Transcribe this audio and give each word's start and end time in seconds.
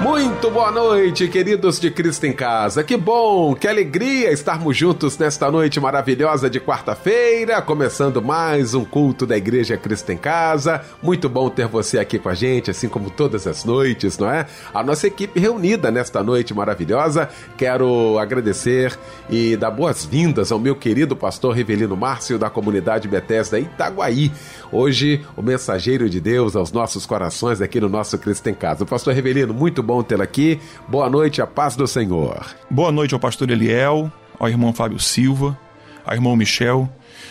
Muito 0.00 0.48
boa 0.48 0.70
noite, 0.70 1.26
queridos 1.26 1.80
de 1.80 1.90
Cristo 1.90 2.24
em 2.24 2.32
Casa. 2.32 2.84
Que 2.84 2.96
bom, 2.96 3.52
que 3.56 3.66
alegria 3.66 4.30
estarmos 4.30 4.76
juntos 4.76 5.18
nesta 5.18 5.50
noite 5.50 5.80
maravilhosa 5.80 6.48
de 6.48 6.60
quarta-feira, 6.60 7.60
começando 7.60 8.22
mais 8.22 8.74
um 8.74 8.84
culto 8.84 9.26
da 9.26 9.36
Igreja 9.36 9.76
Cristo 9.76 10.12
em 10.12 10.16
Casa. 10.16 10.82
Muito 11.02 11.28
bom 11.28 11.50
ter 11.50 11.66
você 11.66 11.98
aqui 11.98 12.16
com 12.16 12.28
a 12.28 12.34
gente, 12.34 12.70
assim 12.70 12.88
como 12.88 13.10
todas 13.10 13.44
as 13.44 13.64
noites, 13.64 14.16
não 14.18 14.30
é? 14.30 14.46
A 14.72 14.84
nossa 14.84 15.08
equipe 15.08 15.40
reunida 15.40 15.90
nesta 15.90 16.22
noite 16.22 16.54
maravilhosa. 16.54 17.28
Quero 17.56 18.18
agradecer 18.20 18.96
e 19.28 19.56
dar 19.56 19.72
boas-vindas 19.72 20.52
ao 20.52 20.60
meu 20.60 20.76
querido 20.76 21.16
pastor 21.16 21.56
Rivelino 21.56 21.96
Márcio 21.96 22.38
da 22.38 22.48
comunidade 22.48 23.08
Bethesda 23.08 23.58
Itaguaí. 23.58 24.30
Hoje, 24.70 25.24
o 25.36 25.42
mensageiro 25.42 26.08
de 26.08 26.20
Deus 26.20 26.54
aos 26.54 26.70
nossos 26.70 27.04
corações 27.04 27.60
aqui 27.60 27.80
no 27.80 27.88
nosso 27.88 28.16
Cristo 28.16 28.48
em 28.48 28.54
Casa. 28.54 28.86
Pastor 28.86 29.12
Rivelino, 29.12 29.52
muito 29.52 29.87
bom 29.88 30.02
tê-lo 30.02 30.22
aqui. 30.22 30.60
Boa 30.86 31.08
noite, 31.08 31.40
a 31.40 31.46
paz 31.46 31.74
do 31.74 31.86
Senhor. 31.86 32.44
Boa 32.68 32.92
noite 32.92 33.14
ao 33.14 33.20
pastor 33.20 33.50
Eliel, 33.50 34.12
ao 34.38 34.46
irmão 34.46 34.70
Fábio 34.70 35.00
Silva, 35.00 35.58
ao 36.04 36.12
irmão 36.14 36.36
Michel 36.36 36.86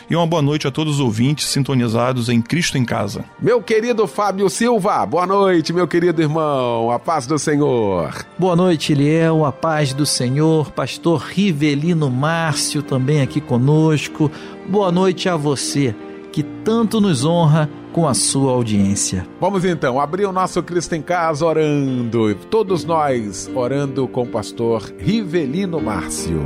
e 0.09 0.15
uma 0.15 0.25
boa 0.25 0.41
noite 0.41 0.67
a 0.67 0.71
todos 0.71 0.95
os 0.95 0.99
ouvintes 0.99 1.49
sintonizados 1.49 2.29
em 2.29 2.41
Cristo 2.41 2.75
em 2.75 2.83
Casa. 2.83 3.23
Meu 3.39 3.61
querido 3.61 4.07
Fábio 4.07 4.49
Silva, 4.49 5.05
boa 5.05 5.27
noite, 5.27 5.71
meu 5.71 5.87
querido 5.87 6.19
irmão, 6.19 6.89
a 6.89 6.97
paz 6.97 7.27
do 7.27 7.37
Senhor. 7.37 8.25
Boa 8.39 8.55
noite, 8.55 8.91
Eliel, 8.91 9.45
a 9.45 9.51
paz 9.51 9.93
do 9.93 10.05
Senhor, 10.05 10.71
pastor 10.71 11.21
Rivelino 11.21 12.09
Márcio 12.09 12.81
também 12.81 13.21
aqui 13.21 13.39
conosco. 13.39 14.31
Boa 14.67 14.91
noite 14.91 15.29
a 15.29 15.35
você 15.35 15.93
que 16.31 16.41
tanto 16.41 16.99
nos 16.99 17.23
honra 17.23 17.69
com 17.97 18.07
a 18.07 18.13
sua 18.13 18.51
audiência. 18.51 19.27
Vamos 19.41 19.65
então 19.65 19.99
abrir 19.99 20.27
o 20.27 20.31
nosso 20.31 20.61
Cristo 20.61 20.93
em 20.93 21.01
Casa 21.01 21.43
orando, 21.43 22.35
todos 22.47 22.85
nós 22.85 23.49
orando 23.55 24.07
com 24.07 24.21
o 24.21 24.27
pastor 24.27 24.93
Rivelino 24.99 25.81
Márcio. 25.81 26.39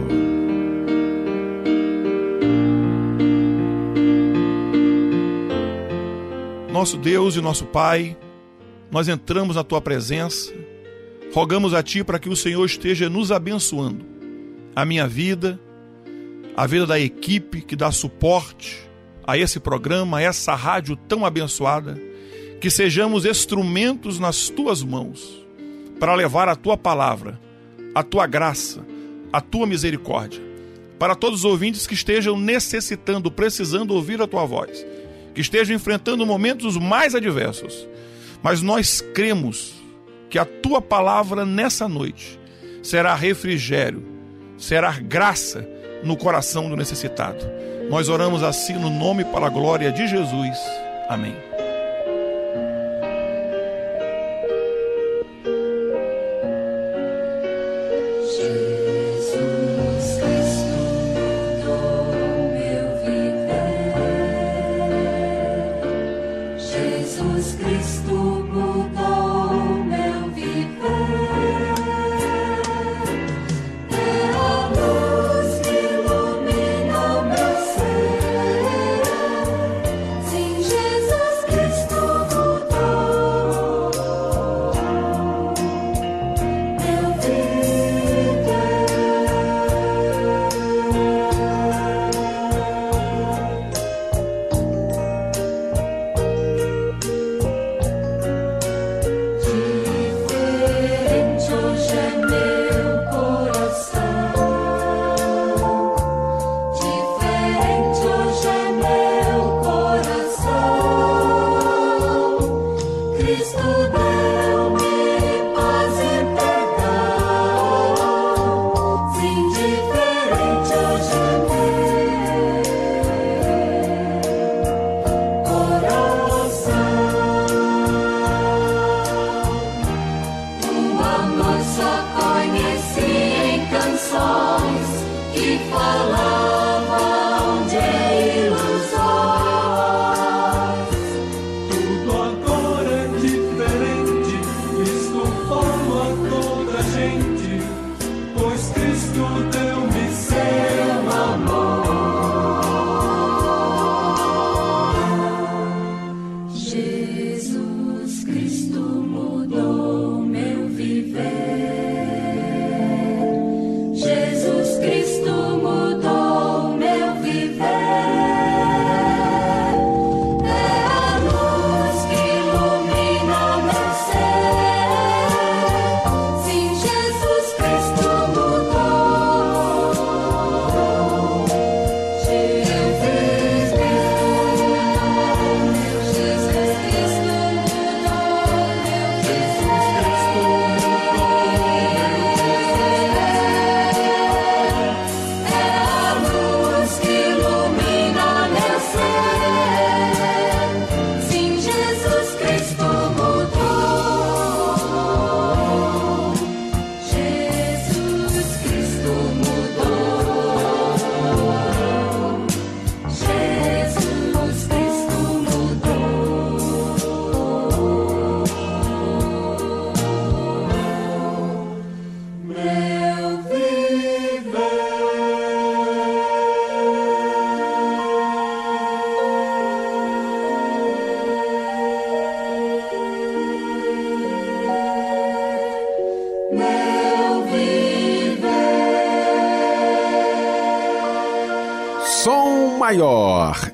Nosso 6.71 6.95
Deus 6.95 7.35
e 7.35 7.41
nosso 7.41 7.65
Pai, 7.65 8.15
nós 8.89 9.09
entramos 9.09 9.58
na 9.58 9.63
tua 9.65 9.81
presença, 9.81 10.53
rogamos 11.33 11.73
a 11.73 11.83
ti 11.83 12.02
para 12.02 12.17
que 12.17 12.30
o 12.30 12.36
Senhor 12.36 12.63
esteja 12.63 13.09
nos 13.09 13.30
abençoando, 13.30 14.05
a 14.73 14.86
minha 14.86 15.05
vida, 15.05 15.59
a 16.55 16.65
vida 16.65 16.88
da 16.88 16.97
equipe 16.97 17.59
que 17.59 17.75
dá 17.75 17.91
suporte, 17.91 18.89
a 19.25 19.38
esse 19.38 19.59
programa, 19.59 20.17
a 20.17 20.22
essa 20.22 20.55
rádio 20.55 20.95
tão 20.95 21.25
abençoada, 21.25 22.00
que 22.59 22.69
sejamos 22.69 23.25
instrumentos 23.25 24.19
nas 24.19 24.50
tuas 24.50 24.83
mãos 24.83 25.45
para 26.00 26.16
levar 26.16 26.47
a 26.47 26.55
tua 26.55 26.77
palavra, 26.77 27.39
a 27.94 28.03
tua 28.03 28.27
graça, 28.27 28.86
a 29.31 29.42
tua 29.42 29.66
misericórdia, 29.66 30.42
para 30.99 31.16
todos 31.16 31.39
os 31.39 31.45
ouvintes 31.45 31.88
que 31.88 31.94
estejam 31.94 32.38
necessitando, 32.38 33.31
precisando 33.31 33.94
ouvir 33.95 34.22
a 34.22 34.27
tua 34.27 34.45
voz, 34.45 34.86
que 35.33 35.42
estejam 35.42 35.76
enfrentando 35.76 36.26
momentos 36.26 36.77
mais 36.77 37.15
adversos. 37.15 37.88
Mas 38.43 38.61
nós 38.61 39.02
cremos 39.14 39.73
que 40.30 40.39
a 40.39 40.45
tua 40.45 40.82
palavra 40.82 41.45
nessa 41.45 41.88
noite 41.88 42.39
será 42.82 43.14
refrigério, 43.15 44.03
será 44.58 44.92
graça 44.99 45.67
no 46.03 46.17
coração 46.17 46.70
do 46.70 46.76
necessitado. 46.76 47.45
Nós 47.91 48.07
oramos 48.07 48.41
assim 48.41 48.75
no 48.75 48.89
nome 48.89 49.25
para 49.25 49.47
a 49.47 49.49
glória 49.49 49.91
de 49.91 50.07
Jesus. 50.07 50.57
Amém. 51.09 51.35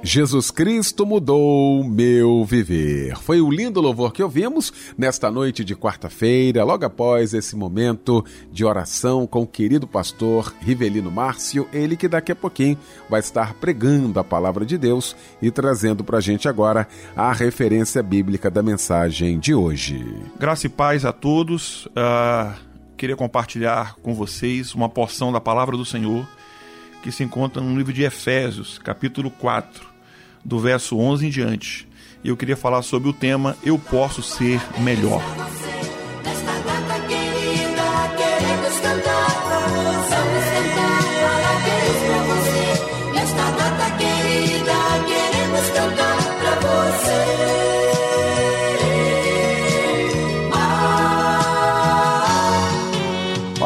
Jesus 0.07 0.51
Cristo 0.51 1.05
mudou 1.05 1.83
meu 1.83 2.45
viver. 2.45 3.17
Foi 3.17 3.41
o 3.41 3.51
lindo 3.51 3.81
louvor 3.81 4.13
que 4.13 4.23
ouvimos 4.23 4.71
nesta 4.97 5.29
noite 5.29 5.65
de 5.65 5.75
quarta-feira, 5.75 6.63
logo 6.63 6.85
após 6.85 7.33
esse 7.33 7.57
momento 7.57 8.23
de 8.49 8.63
oração 8.63 9.27
com 9.27 9.41
o 9.41 9.47
querido 9.47 9.85
pastor 9.85 10.55
Rivelino 10.61 11.11
Márcio, 11.11 11.67
ele 11.73 11.97
que 11.97 12.07
daqui 12.07 12.31
a 12.31 12.35
pouquinho 12.37 12.77
vai 13.09 13.19
estar 13.19 13.55
pregando 13.55 14.17
a 14.17 14.23
palavra 14.23 14.65
de 14.65 14.77
Deus 14.77 15.13
e 15.41 15.51
trazendo 15.51 16.05
para 16.05 16.19
a 16.19 16.21
gente 16.21 16.47
agora 16.47 16.87
a 17.13 17.33
referência 17.33 18.01
bíblica 18.01 18.49
da 18.49 18.63
mensagem 18.63 19.37
de 19.37 19.53
hoje. 19.53 20.05
Graça 20.39 20.67
e 20.67 20.69
paz 20.69 21.03
a 21.03 21.11
todos. 21.11 21.85
Uh, 21.87 22.53
queria 22.95 23.17
compartilhar 23.17 23.97
com 24.01 24.13
vocês 24.13 24.73
uma 24.73 24.87
porção 24.87 25.33
da 25.33 25.41
palavra 25.41 25.75
do 25.75 25.83
Senhor 25.83 26.25
que 27.03 27.11
se 27.11 27.25
encontra 27.25 27.61
no 27.61 27.77
livro 27.77 27.91
de 27.91 28.03
Efésios, 28.03 28.79
capítulo 28.79 29.29
4, 29.29 29.96
do 30.47 30.57
verso 30.57 30.97
11 30.97 31.27
em 31.27 31.29
diante. 31.29 31.87
E 32.23 32.29
eu 32.29 32.37
queria 32.37 32.55
falar 32.55 32.81
sobre 32.81 33.09
o 33.09 33.13
tema 33.13 33.57
Eu 33.63 33.77
Posso 33.77 34.23
Ser 34.23 34.61
Melhor. 34.79 35.21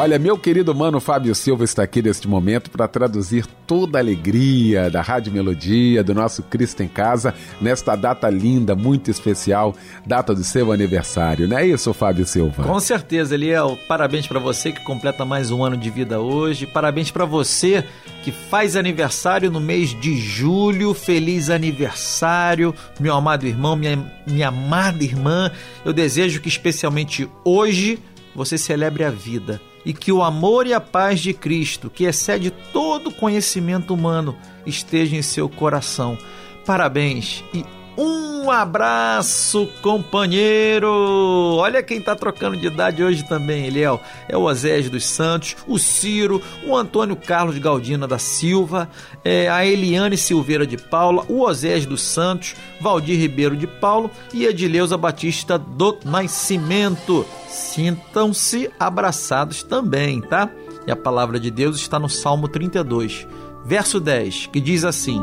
Olha, 0.02 0.18
meu 0.18 0.36
querido 0.36 0.74
mano 0.74 0.98
Fábio 0.98 1.32
Silva 1.32 1.62
está 1.62 1.84
aqui 1.84 2.02
neste 2.02 2.26
momento 2.26 2.72
para 2.72 2.88
traduzir 2.88 3.46
toda 3.68 3.98
a 3.98 4.00
alegria 4.00 4.90
da 4.90 5.00
Rádio 5.00 5.32
Melodia, 5.32 6.02
do 6.02 6.12
nosso 6.12 6.42
Cristo 6.42 6.82
em 6.82 6.88
Casa, 6.88 7.32
nesta 7.60 7.94
data 7.94 8.28
linda, 8.28 8.74
muito 8.74 9.12
especial, 9.12 9.76
data 10.04 10.34
do 10.34 10.42
seu 10.42 10.72
aniversário. 10.72 11.46
Não 11.46 11.56
é 11.56 11.68
isso, 11.68 11.94
Fábio 11.94 12.26
Silva? 12.26 12.64
Com 12.64 12.80
certeza, 12.80 13.36
Eliel. 13.36 13.78
Parabéns 13.86 14.26
para 14.26 14.40
você 14.40 14.72
que 14.72 14.82
completa 14.82 15.24
mais 15.24 15.52
um 15.52 15.62
ano 15.62 15.76
de 15.76 15.88
vida 15.88 16.18
hoje. 16.18 16.66
Parabéns 16.66 17.12
para 17.12 17.24
você 17.24 17.84
que 18.24 18.32
faz 18.32 18.74
aniversário 18.74 19.52
no 19.52 19.60
mês 19.60 19.90
de 19.90 20.16
julho. 20.16 20.94
Feliz 20.94 21.48
aniversário, 21.48 22.74
meu 22.98 23.14
amado 23.14 23.46
irmão, 23.46 23.76
minha, 23.76 24.04
minha 24.26 24.48
amada 24.48 25.04
irmã. 25.04 25.48
Eu 25.84 25.92
desejo 25.92 26.40
que, 26.40 26.48
especialmente 26.48 27.30
hoje, 27.44 28.00
você 28.34 28.58
celebre 28.58 29.04
a 29.04 29.10
vida 29.10 29.60
e 29.84 29.92
que 29.92 30.12
o 30.12 30.22
amor 30.22 30.66
e 30.66 30.72
a 30.72 30.80
paz 30.80 31.20
de 31.20 31.32
Cristo, 31.32 31.90
que 31.90 32.04
excede 32.04 32.50
todo 32.72 33.12
conhecimento 33.12 33.92
humano, 33.92 34.36
esteja 34.64 35.16
em 35.16 35.22
seu 35.22 35.48
coração. 35.48 36.16
Parabéns 36.64 37.42
e 37.52 37.64
um 37.96 38.50
abraço, 38.50 39.68
companheiro! 39.82 40.88
Olha 41.58 41.82
quem 41.82 41.98
está 41.98 42.16
trocando 42.16 42.56
de 42.56 42.66
idade 42.66 43.02
hoje 43.02 43.22
também, 43.28 43.66
Eliel. 43.66 44.00
É 44.28 44.36
o 44.36 44.42
Osés 44.42 44.88
dos 44.88 45.04
Santos, 45.04 45.56
o 45.66 45.78
Ciro, 45.78 46.40
o 46.66 46.76
Antônio 46.76 47.14
Carlos 47.16 47.58
Galdina 47.58 48.08
da 48.08 48.18
Silva, 48.18 48.88
é, 49.24 49.48
a 49.48 49.64
Eliane 49.64 50.16
Silveira 50.16 50.66
de 50.66 50.76
Paula, 50.76 51.24
o 51.28 51.42
Osés 51.42 51.84
dos 51.84 52.02
Santos, 52.02 52.54
Valdir 52.80 53.18
Ribeiro 53.18 53.56
de 53.56 53.66
Paulo 53.66 54.10
e 54.32 54.46
Edileuza 54.46 54.96
Batista 54.96 55.58
do 55.58 55.98
Nascimento. 56.04 57.26
Sintam-se 57.48 58.70
abraçados 58.80 59.62
também, 59.62 60.20
tá? 60.20 60.48
E 60.86 60.90
a 60.90 60.96
palavra 60.96 61.38
de 61.38 61.50
Deus 61.50 61.76
está 61.76 61.98
no 61.98 62.08
Salmo 62.08 62.48
32, 62.48 63.26
verso 63.64 64.00
10, 64.00 64.46
que 64.46 64.60
diz 64.60 64.84
assim: 64.84 65.20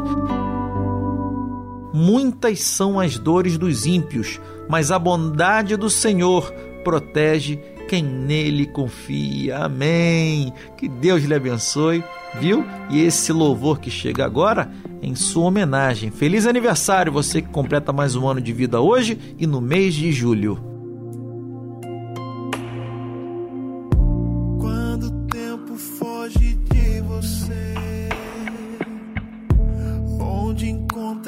Muitas 1.93 2.61
são 2.61 2.99
as 2.99 3.17
dores 3.17 3.57
dos 3.57 3.85
ímpios, 3.85 4.39
mas 4.67 4.91
a 4.91 4.99
bondade 4.99 5.75
do 5.75 5.89
Senhor 5.89 6.51
protege 6.83 7.59
quem 7.87 8.03
nele 8.03 8.67
confia. 8.67 9.65
Amém. 9.65 10.53
Que 10.77 10.87
Deus 10.87 11.23
lhe 11.23 11.33
abençoe, 11.33 12.03
viu? 12.39 12.63
E 12.89 13.01
esse 13.01 13.33
louvor 13.33 13.79
que 13.79 13.89
chega 13.89 14.23
agora 14.23 14.71
em 15.01 15.15
sua 15.15 15.45
homenagem. 15.45 16.11
Feliz 16.11 16.45
aniversário, 16.45 17.11
você 17.11 17.41
que 17.41 17.49
completa 17.49 17.91
mais 17.91 18.15
um 18.15 18.27
ano 18.27 18.41
de 18.41 18.53
vida 18.53 18.79
hoje 18.79 19.17
e 19.39 19.47
no 19.47 19.59
mês 19.59 19.95
de 19.95 20.11
julho. 20.11 20.68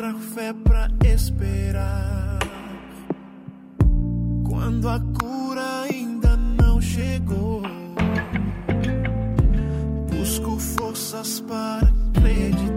encontrar 0.01 0.13
fé 0.15 0.53
para 0.53 0.89
esperar. 1.05 2.39
Quando 4.47 4.89
a 4.89 4.99
cura 4.99 5.81
ainda 5.83 6.35
não 6.35 6.81
chegou, 6.81 7.61
busco 10.09 10.57
forças 10.57 11.41
para 11.41 11.87
acreditar. 11.87 12.70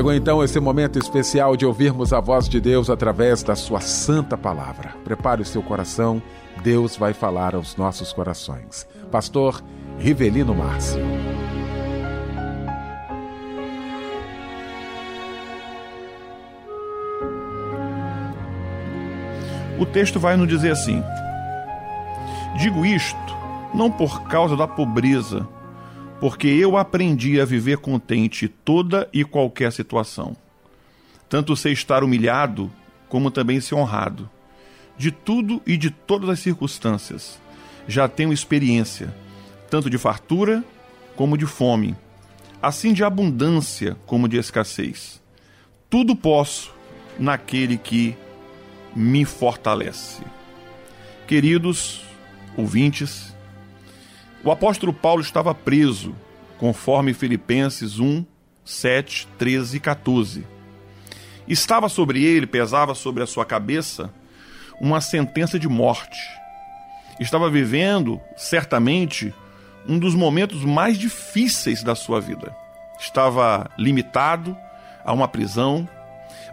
Chegou 0.00 0.14
então 0.14 0.42
esse 0.42 0.58
momento 0.58 0.98
especial 0.98 1.54
de 1.58 1.66
ouvirmos 1.66 2.10
a 2.14 2.20
voz 2.20 2.48
de 2.48 2.58
Deus 2.58 2.88
através 2.88 3.42
da 3.42 3.54
Sua 3.54 3.82
Santa 3.82 4.34
Palavra. 4.34 4.94
Prepare 5.04 5.42
o 5.42 5.44
seu 5.44 5.62
coração, 5.62 6.22
Deus 6.62 6.96
vai 6.96 7.12
falar 7.12 7.54
aos 7.54 7.76
nossos 7.76 8.10
corações. 8.10 8.88
Pastor 9.10 9.62
Rivelino 9.98 10.54
Márcio. 10.54 11.02
O 19.78 19.84
texto 19.84 20.18
vai 20.18 20.34
nos 20.34 20.48
dizer 20.48 20.72
assim: 20.72 21.04
Digo 22.56 22.86
isto 22.86 23.36
não 23.74 23.90
por 23.90 24.22
causa 24.22 24.56
da 24.56 24.66
pobreza, 24.66 25.46
porque 26.20 26.46
eu 26.48 26.76
aprendi 26.76 27.40
a 27.40 27.46
viver 27.46 27.78
contente 27.78 28.46
toda 28.46 29.08
e 29.12 29.24
qualquer 29.24 29.72
situação. 29.72 30.36
Tanto 31.28 31.56
sei 31.56 31.72
estar 31.72 32.04
humilhado, 32.04 32.70
como 33.08 33.30
também 33.30 33.60
ser 33.60 33.74
honrado. 33.74 34.28
De 34.98 35.10
tudo 35.10 35.62
e 35.66 35.78
de 35.78 35.90
todas 35.90 36.28
as 36.28 36.40
circunstâncias. 36.40 37.40
Já 37.88 38.06
tenho 38.06 38.32
experiência, 38.32 39.14
tanto 39.70 39.88
de 39.88 39.96
fartura 39.96 40.62
como 41.16 41.38
de 41.38 41.46
fome, 41.46 41.96
assim 42.60 42.92
de 42.92 43.02
abundância 43.02 43.96
como 44.04 44.28
de 44.28 44.36
escassez. 44.36 45.22
Tudo 45.88 46.14
posso 46.14 46.74
naquele 47.18 47.78
que 47.78 48.14
me 48.94 49.24
fortalece. 49.24 50.22
Queridos 51.26 52.02
ouvintes, 52.56 53.29
o 54.42 54.50
apóstolo 54.50 54.92
Paulo 54.92 55.20
estava 55.20 55.54
preso, 55.54 56.14
conforme 56.58 57.12
Filipenses 57.12 57.98
1, 57.98 58.24
7, 58.64 59.28
13 59.38 59.76
e 59.76 59.80
14. 59.80 60.46
Estava 61.46 61.88
sobre 61.88 62.24
ele, 62.24 62.46
pesava 62.46 62.94
sobre 62.94 63.22
a 63.22 63.26
sua 63.26 63.44
cabeça, 63.44 64.12
uma 64.80 65.00
sentença 65.00 65.58
de 65.58 65.68
morte. 65.68 66.18
Estava 67.18 67.50
vivendo, 67.50 68.20
certamente, 68.36 69.34
um 69.86 69.98
dos 69.98 70.14
momentos 70.14 70.64
mais 70.64 70.98
difíceis 70.98 71.82
da 71.82 71.94
sua 71.94 72.20
vida. 72.20 72.54
Estava 72.98 73.70
limitado 73.78 74.56
a 75.04 75.12
uma 75.12 75.28
prisão, 75.28 75.88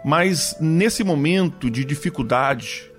mas 0.04 0.56
nesse 0.60 1.02
momento 1.02 1.70
de 1.70 1.84
dificuldade, 1.84 2.90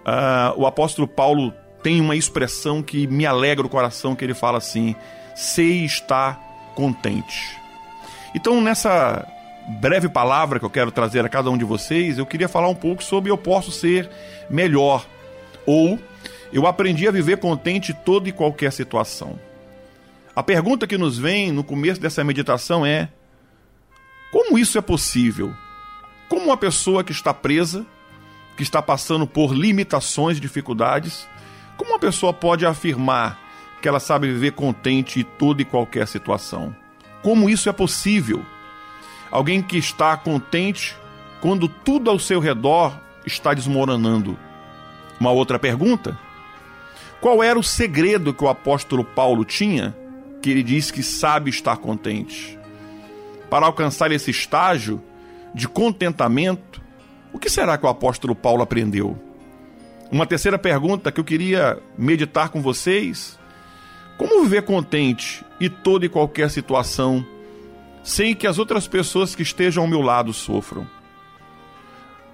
uh, 0.00 0.58
o 0.58 0.66
apóstolo 0.66 1.06
Paulo 1.06 1.52
tem 1.84 2.00
uma 2.00 2.16
expressão 2.16 2.82
que 2.82 3.06
me 3.06 3.26
alegra 3.26 3.66
o 3.66 3.68
coração, 3.68 4.16
que 4.16 4.24
ele 4.24 4.32
fala 4.32 4.56
assim: 4.56 4.96
sei 5.36 5.84
estar 5.84 6.40
contente. 6.74 7.60
Então, 8.34 8.60
nessa 8.60 9.28
breve 9.80 10.08
palavra 10.08 10.58
que 10.58 10.64
eu 10.64 10.70
quero 10.70 10.90
trazer 10.90 11.24
a 11.24 11.28
cada 11.28 11.50
um 11.50 11.58
de 11.58 11.64
vocês, 11.64 12.16
eu 12.16 12.26
queria 12.26 12.48
falar 12.48 12.68
um 12.68 12.74
pouco 12.74 13.04
sobre 13.04 13.30
eu 13.30 13.36
posso 13.36 13.70
ser 13.70 14.10
melhor 14.48 15.06
ou 15.66 15.98
eu 16.52 16.66
aprendi 16.66 17.06
a 17.06 17.10
viver 17.10 17.36
contente 17.36 17.92
toda 17.92 18.28
e 18.28 18.32
qualquer 18.32 18.72
situação. 18.72 19.38
A 20.34 20.42
pergunta 20.42 20.86
que 20.86 20.96
nos 20.96 21.18
vem 21.18 21.52
no 21.52 21.62
começo 21.62 22.00
dessa 22.00 22.24
meditação 22.24 22.84
é: 22.84 23.10
como 24.32 24.58
isso 24.58 24.78
é 24.78 24.80
possível? 24.80 25.52
Como 26.30 26.46
uma 26.46 26.56
pessoa 26.56 27.04
que 27.04 27.12
está 27.12 27.34
presa, 27.34 27.84
que 28.56 28.62
está 28.62 28.80
passando 28.80 29.26
por 29.26 29.52
limitações, 29.52 30.40
dificuldades, 30.40 31.28
como 31.76 31.90
uma 31.90 31.98
pessoa 31.98 32.32
pode 32.32 32.64
afirmar 32.64 33.38
que 33.80 33.88
ela 33.88 34.00
sabe 34.00 34.28
viver 34.28 34.52
contente 34.52 35.20
em 35.20 35.22
toda 35.22 35.62
e 35.62 35.64
qualquer 35.64 36.06
situação? 36.06 36.74
Como 37.22 37.48
isso 37.50 37.68
é 37.68 37.72
possível? 37.72 38.44
Alguém 39.30 39.62
que 39.62 39.76
está 39.76 40.16
contente 40.16 40.96
quando 41.40 41.68
tudo 41.68 42.10
ao 42.10 42.18
seu 42.18 42.40
redor 42.40 42.98
está 43.26 43.52
desmoronando. 43.52 44.38
Uma 45.18 45.30
outra 45.30 45.58
pergunta: 45.58 46.18
qual 47.20 47.42
era 47.42 47.58
o 47.58 47.62
segredo 47.62 48.34
que 48.34 48.44
o 48.44 48.48
apóstolo 48.48 49.04
Paulo 49.04 49.44
tinha 49.44 49.96
que 50.40 50.50
ele 50.50 50.62
diz 50.62 50.90
que 50.90 51.02
sabe 51.02 51.50
estar 51.50 51.76
contente? 51.78 52.58
Para 53.48 53.66
alcançar 53.66 54.12
esse 54.12 54.30
estágio 54.30 55.02
de 55.54 55.68
contentamento, 55.68 56.82
o 57.32 57.38
que 57.38 57.48
será 57.48 57.78
que 57.78 57.86
o 57.86 57.88
apóstolo 57.88 58.34
Paulo 58.34 58.62
aprendeu? 58.62 59.18
Uma 60.10 60.26
terceira 60.26 60.58
pergunta 60.58 61.10
que 61.10 61.20
eu 61.20 61.24
queria 61.24 61.78
meditar 61.96 62.48
com 62.48 62.62
vocês: 62.62 63.38
como 64.16 64.42
viver 64.42 64.62
contente 64.62 65.44
em 65.60 65.68
toda 65.68 66.06
e 66.06 66.08
qualquer 66.08 66.50
situação, 66.50 67.24
sem 68.02 68.34
que 68.34 68.46
as 68.46 68.58
outras 68.58 68.86
pessoas 68.86 69.34
que 69.34 69.42
estejam 69.42 69.82
ao 69.82 69.88
meu 69.88 70.00
lado 70.00 70.32
sofram? 70.32 70.86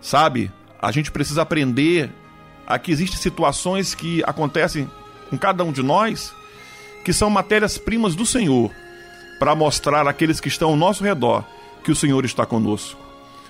Sabe, 0.00 0.50
a 0.80 0.90
gente 0.90 1.10
precisa 1.10 1.42
aprender 1.42 2.10
a 2.66 2.78
que 2.78 2.90
existem 2.90 3.18
situações 3.18 3.94
que 3.94 4.22
acontecem 4.24 4.90
com 5.28 5.38
cada 5.38 5.62
um 5.64 5.72
de 5.72 5.82
nós 5.82 6.34
que 7.04 7.12
são 7.12 7.30
matérias-primas 7.30 8.14
do 8.14 8.26
Senhor 8.26 8.70
para 9.38 9.54
mostrar 9.54 10.06
àqueles 10.06 10.40
que 10.40 10.48
estão 10.48 10.70
ao 10.70 10.76
nosso 10.76 11.02
redor 11.02 11.44
que 11.82 11.90
o 11.90 11.96
Senhor 11.96 12.24
está 12.24 12.44
conosco. 12.44 13.00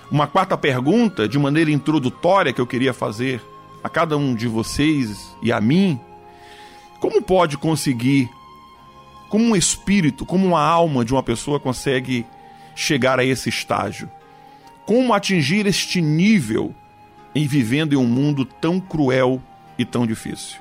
Uma 0.09 0.27
quarta 0.27 0.57
pergunta, 0.57 1.27
de 1.27 1.37
maneira 1.37 1.71
introdutória, 1.71 2.53
que 2.53 2.61
eu 2.61 2.67
queria 2.67 2.93
fazer 2.93 3.41
a 3.83 3.89
cada 3.89 4.17
um 4.17 4.35
de 4.35 4.47
vocês 4.47 5.35
e 5.41 5.51
a 5.51 5.59
mim, 5.59 5.99
como 6.99 7.21
pode 7.21 7.57
conseguir, 7.57 8.29
como 9.29 9.45
um 9.45 9.55
espírito, 9.55 10.25
como 10.25 10.45
uma 10.45 10.61
alma 10.61 11.03
de 11.03 11.13
uma 11.13 11.23
pessoa 11.23 11.59
consegue 11.59 12.25
chegar 12.75 13.19
a 13.19 13.25
esse 13.25 13.49
estágio? 13.49 14.09
Como 14.85 15.13
atingir 15.13 15.65
este 15.65 16.01
nível 16.01 16.73
em 17.33 17.47
vivendo 17.47 17.93
em 17.93 17.97
um 17.97 18.05
mundo 18.05 18.45
tão 18.45 18.79
cruel 18.79 19.41
e 19.77 19.85
tão 19.85 20.05
difícil? 20.05 20.59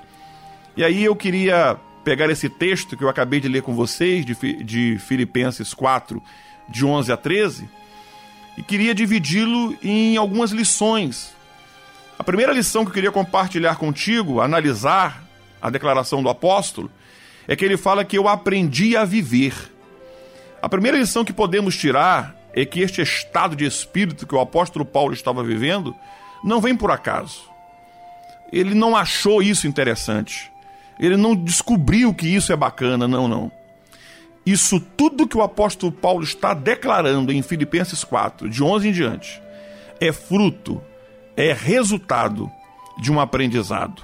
E 0.77 0.85
aí 0.85 1.05
eu 1.05 1.15
queria 1.15 1.77
pegar 2.05 2.31
esse 2.31 2.49
texto 2.49 2.97
que 2.97 3.05
eu 3.05 3.09
acabei 3.09 3.41
de 3.41 3.49
ler 3.49 3.62
com 3.62 3.75
vocês, 3.75 4.25
de, 4.25 4.35
de 4.65 4.99
Filipenses 4.99 5.75
4, 5.75 6.23
de 6.69 6.87
11 6.87 7.12
a 7.12 7.17
13, 7.17 7.69
e 8.57 8.62
queria 8.62 8.95
dividi-lo 8.95 9.77
em 9.83 10.17
algumas 10.17 10.50
lições 10.53 11.35
a 12.21 12.23
primeira 12.23 12.53
lição 12.53 12.85
que 12.85 12.91
eu 12.91 12.93
queria 12.93 13.11
compartilhar 13.11 13.77
contigo, 13.77 14.43
analisar 14.43 15.25
a 15.59 15.71
declaração 15.71 16.23
do 16.23 16.29
apóstolo, 16.29 16.91
é 17.49 17.57
que 17.57 17.65
ele 17.65 17.79
fala 17.79 18.05
que 18.05 18.19
eu 18.19 18.29
aprendi 18.29 18.95
a 18.95 19.07
viver. 19.07 19.55
A 20.61 20.69
primeira 20.69 20.99
lição 20.99 21.25
que 21.25 21.33
podemos 21.33 21.79
tirar 21.79 22.37
é 22.53 22.67
que 22.67 22.81
este 22.81 23.00
estado 23.00 23.57
de 23.57 23.65
espírito 23.65 24.27
que 24.27 24.35
o 24.35 24.39
apóstolo 24.39 24.85
Paulo 24.85 25.15
estava 25.15 25.43
vivendo 25.43 25.97
não 26.45 26.61
vem 26.61 26.77
por 26.77 26.91
acaso. 26.91 27.41
Ele 28.53 28.75
não 28.75 28.95
achou 28.95 29.43
isso 29.43 29.67
interessante. 29.67 30.53
Ele 30.99 31.17
não 31.17 31.35
descobriu 31.35 32.12
que 32.12 32.29
isso 32.29 32.53
é 32.53 32.57
bacana, 32.57 33.09
não, 33.09 33.27
não. 33.27 33.50
Isso 34.45 34.79
tudo 34.79 35.27
que 35.27 35.39
o 35.39 35.43
apóstolo 35.43 35.91
Paulo 35.91 36.23
está 36.23 36.53
declarando 36.53 37.33
em 37.33 37.41
Filipenses 37.41 38.05
4, 38.05 38.47
de 38.47 38.62
11 38.62 38.89
em 38.89 38.93
diante, 38.93 39.41
é 39.99 40.12
fruto 40.12 40.83
é 41.40 41.52
resultado 41.52 42.50
de 42.99 43.11
um 43.11 43.18
aprendizado. 43.18 44.02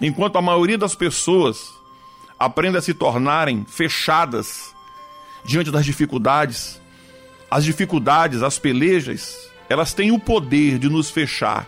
Enquanto 0.00 0.36
a 0.36 0.42
maioria 0.42 0.76
das 0.76 0.94
pessoas 0.94 1.72
aprende 2.38 2.76
a 2.76 2.82
se 2.82 2.92
tornarem 2.92 3.64
fechadas 3.64 4.74
diante 5.44 5.70
das 5.70 5.84
dificuldades, 5.84 6.80
as 7.50 7.64
dificuldades, 7.64 8.42
as 8.42 8.58
pelejas, 8.58 9.50
elas 9.68 9.94
têm 9.94 10.10
o 10.10 10.18
poder 10.18 10.78
de 10.78 10.88
nos 10.88 11.10
fechar, 11.10 11.66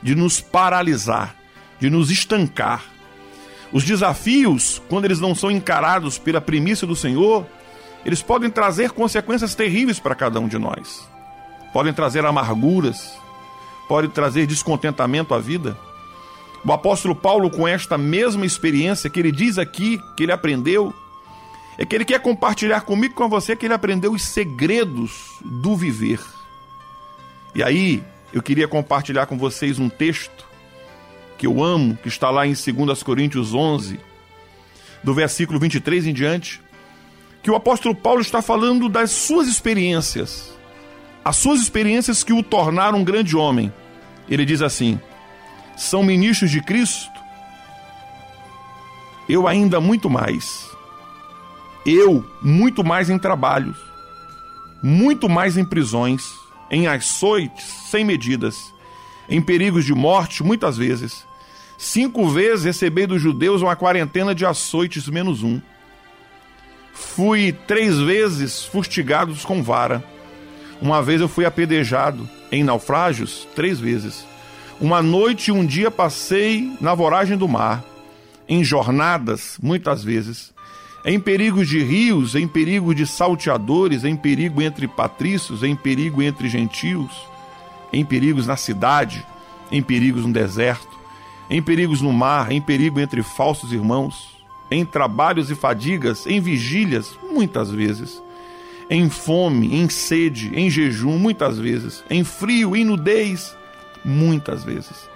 de 0.00 0.14
nos 0.14 0.40
paralisar, 0.40 1.34
de 1.80 1.90
nos 1.90 2.10
estancar. 2.10 2.84
Os 3.72 3.82
desafios, 3.82 4.80
quando 4.88 5.06
eles 5.06 5.18
não 5.18 5.34
são 5.34 5.50
encarados 5.50 6.18
pela 6.18 6.40
primícia 6.40 6.86
do 6.86 6.94
Senhor, 6.94 7.44
eles 8.04 8.22
podem 8.22 8.48
trazer 8.48 8.92
consequências 8.92 9.54
terríveis 9.54 9.98
para 9.98 10.14
cada 10.14 10.38
um 10.38 10.46
de 10.46 10.56
nós. 10.56 11.06
Podem 11.72 11.92
trazer 11.92 12.24
amarguras, 12.24 13.18
pode 13.88 14.08
trazer 14.08 14.46
descontentamento 14.46 15.34
à 15.34 15.38
vida. 15.38 15.76
O 16.64 16.72
apóstolo 16.72 17.14
Paulo, 17.14 17.50
com 17.50 17.66
esta 17.66 17.96
mesma 17.96 18.44
experiência 18.44 19.08
que 19.08 19.18
ele 19.18 19.32
diz 19.32 19.58
aqui, 19.58 19.98
que 20.16 20.24
ele 20.24 20.32
aprendeu, 20.32 20.92
é 21.78 21.86
que 21.86 21.94
ele 21.94 22.04
quer 22.04 22.20
compartilhar 22.20 22.82
comigo 22.82 23.14
com 23.14 23.28
você 23.28 23.56
que 23.56 23.66
ele 23.66 23.74
aprendeu 23.74 24.12
os 24.12 24.22
segredos 24.22 25.38
do 25.42 25.74
viver. 25.76 26.20
E 27.54 27.62
aí, 27.62 28.02
eu 28.32 28.42
queria 28.42 28.68
compartilhar 28.68 29.26
com 29.26 29.38
vocês 29.38 29.78
um 29.78 29.88
texto 29.88 30.46
que 31.38 31.46
eu 31.46 31.62
amo, 31.62 31.96
que 32.02 32.08
está 32.08 32.30
lá 32.30 32.46
em 32.46 32.52
2 32.52 33.02
Coríntios 33.02 33.54
11, 33.54 33.98
do 35.02 35.14
versículo 35.14 35.58
23 35.58 36.08
em 36.08 36.12
diante, 36.12 36.60
que 37.42 37.50
o 37.50 37.54
apóstolo 37.54 37.94
Paulo 37.94 38.20
está 38.20 38.42
falando 38.42 38.88
das 38.88 39.12
suas 39.12 39.46
experiências 39.46 40.57
as 41.28 41.36
suas 41.36 41.60
experiências 41.60 42.24
que 42.24 42.32
o 42.32 42.42
tornaram 42.42 43.00
um 43.00 43.04
grande 43.04 43.36
homem. 43.36 43.70
Ele 44.30 44.46
diz 44.46 44.62
assim: 44.62 44.98
são 45.76 46.02
ministros 46.02 46.50
de 46.50 46.62
Cristo? 46.62 47.20
Eu 49.28 49.46
ainda 49.46 49.78
muito 49.78 50.08
mais. 50.08 50.66
Eu 51.84 52.24
muito 52.40 52.82
mais 52.82 53.10
em 53.10 53.18
trabalhos, 53.18 53.76
muito 54.82 55.28
mais 55.28 55.58
em 55.58 55.66
prisões, 55.66 56.22
em 56.70 56.86
açoites 56.86 57.64
sem 57.90 58.06
medidas, 58.06 58.72
em 59.28 59.42
perigos 59.42 59.84
de 59.84 59.94
morte, 59.94 60.42
muitas 60.42 60.78
vezes. 60.78 61.26
Cinco 61.76 62.26
vezes 62.26 62.64
recebi 62.64 63.06
dos 63.06 63.20
judeus 63.20 63.60
uma 63.60 63.76
quarentena 63.76 64.34
de 64.34 64.46
açoites 64.46 65.06
menos 65.06 65.42
um. 65.42 65.60
Fui 66.94 67.52
três 67.52 67.98
vezes 67.98 68.64
fustigado 68.64 69.34
com 69.44 69.62
vara. 69.62 70.02
Uma 70.80 71.02
vez 71.02 71.20
eu 71.20 71.28
fui 71.28 71.44
apedrejado 71.44 72.28
em 72.52 72.62
naufrágios, 72.62 73.46
três 73.54 73.80
vezes. 73.80 74.24
Uma 74.80 75.02
noite 75.02 75.48
e 75.48 75.52
um 75.52 75.66
dia 75.66 75.90
passei 75.90 76.72
na 76.80 76.94
voragem 76.94 77.36
do 77.36 77.48
mar, 77.48 77.84
em 78.48 78.62
jornadas, 78.62 79.58
muitas 79.60 80.04
vezes, 80.04 80.54
em 81.04 81.18
perigos 81.18 81.68
de 81.68 81.82
rios, 81.82 82.34
em 82.34 82.46
perigo 82.46 82.94
de 82.94 83.06
salteadores, 83.06 84.04
em 84.04 84.16
perigo 84.16 84.62
entre 84.62 84.86
patrícios, 84.86 85.62
em 85.62 85.74
perigo 85.74 86.22
entre 86.22 86.48
gentios, 86.48 87.26
em 87.92 88.04
perigos 88.04 88.46
na 88.46 88.56
cidade, 88.56 89.24
em 89.70 89.82
perigos 89.82 90.24
no 90.24 90.32
deserto, 90.32 90.98
em 91.50 91.62
perigos 91.62 92.00
no 92.00 92.12
mar, 92.12 92.52
em 92.52 92.60
perigo 92.60 93.00
entre 93.00 93.22
falsos 93.22 93.72
irmãos, 93.72 94.38
em 94.70 94.84
trabalhos 94.84 95.50
e 95.50 95.54
fadigas, 95.54 96.26
em 96.26 96.40
vigílias, 96.40 97.18
muitas 97.32 97.70
vezes, 97.70 98.22
em 98.90 99.10
fome, 99.10 99.76
em 99.76 99.88
sede, 99.88 100.50
em 100.54 100.70
jejum, 100.70 101.18
muitas 101.18 101.58
vezes, 101.58 102.02
em 102.08 102.24
frio, 102.24 102.74
em 102.74 102.84
nudez, 102.84 103.56
muitas 104.04 104.64
vezes. 104.64 105.08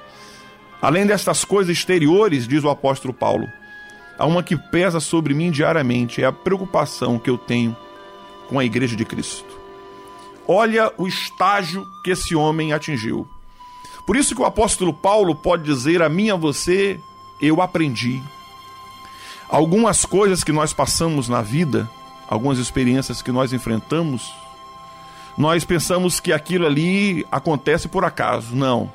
Além 0.80 1.06
destas 1.06 1.44
coisas 1.44 1.76
exteriores, 1.76 2.46
diz 2.46 2.64
o 2.64 2.68
apóstolo 2.68 3.14
Paulo, 3.14 3.48
há 4.18 4.26
uma 4.26 4.42
que 4.42 4.56
pesa 4.56 5.00
sobre 5.00 5.32
mim 5.32 5.50
diariamente, 5.50 6.22
é 6.22 6.26
a 6.26 6.32
preocupação 6.32 7.18
que 7.18 7.30
eu 7.30 7.38
tenho 7.38 7.76
com 8.48 8.58
a 8.58 8.64
igreja 8.64 8.96
de 8.96 9.04
Cristo. 9.04 9.52
Olha 10.46 10.92
o 10.98 11.06
estágio 11.06 11.86
que 12.04 12.10
esse 12.10 12.34
homem 12.34 12.72
atingiu. 12.72 13.26
Por 14.06 14.16
isso 14.16 14.34
que 14.34 14.42
o 14.42 14.44
apóstolo 14.44 14.92
Paulo 14.92 15.34
pode 15.34 15.62
dizer 15.62 16.02
a 16.02 16.08
mim 16.08 16.26
e 16.26 16.30
a 16.32 16.36
você: 16.36 16.98
eu 17.40 17.62
aprendi. 17.62 18.20
Algumas 19.48 20.04
coisas 20.04 20.42
que 20.42 20.52
nós 20.52 20.72
passamos 20.72 21.28
na 21.28 21.42
vida, 21.42 21.88
algumas 22.28 22.58
experiências 22.58 23.22
que 23.22 23.32
nós 23.32 23.52
enfrentamos, 23.52 24.32
nós 25.36 25.64
pensamos 25.64 26.20
que 26.20 26.32
aquilo 26.32 26.66
ali 26.66 27.26
acontece 27.30 27.88
por 27.88 28.04
acaso. 28.04 28.54
Não. 28.54 28.92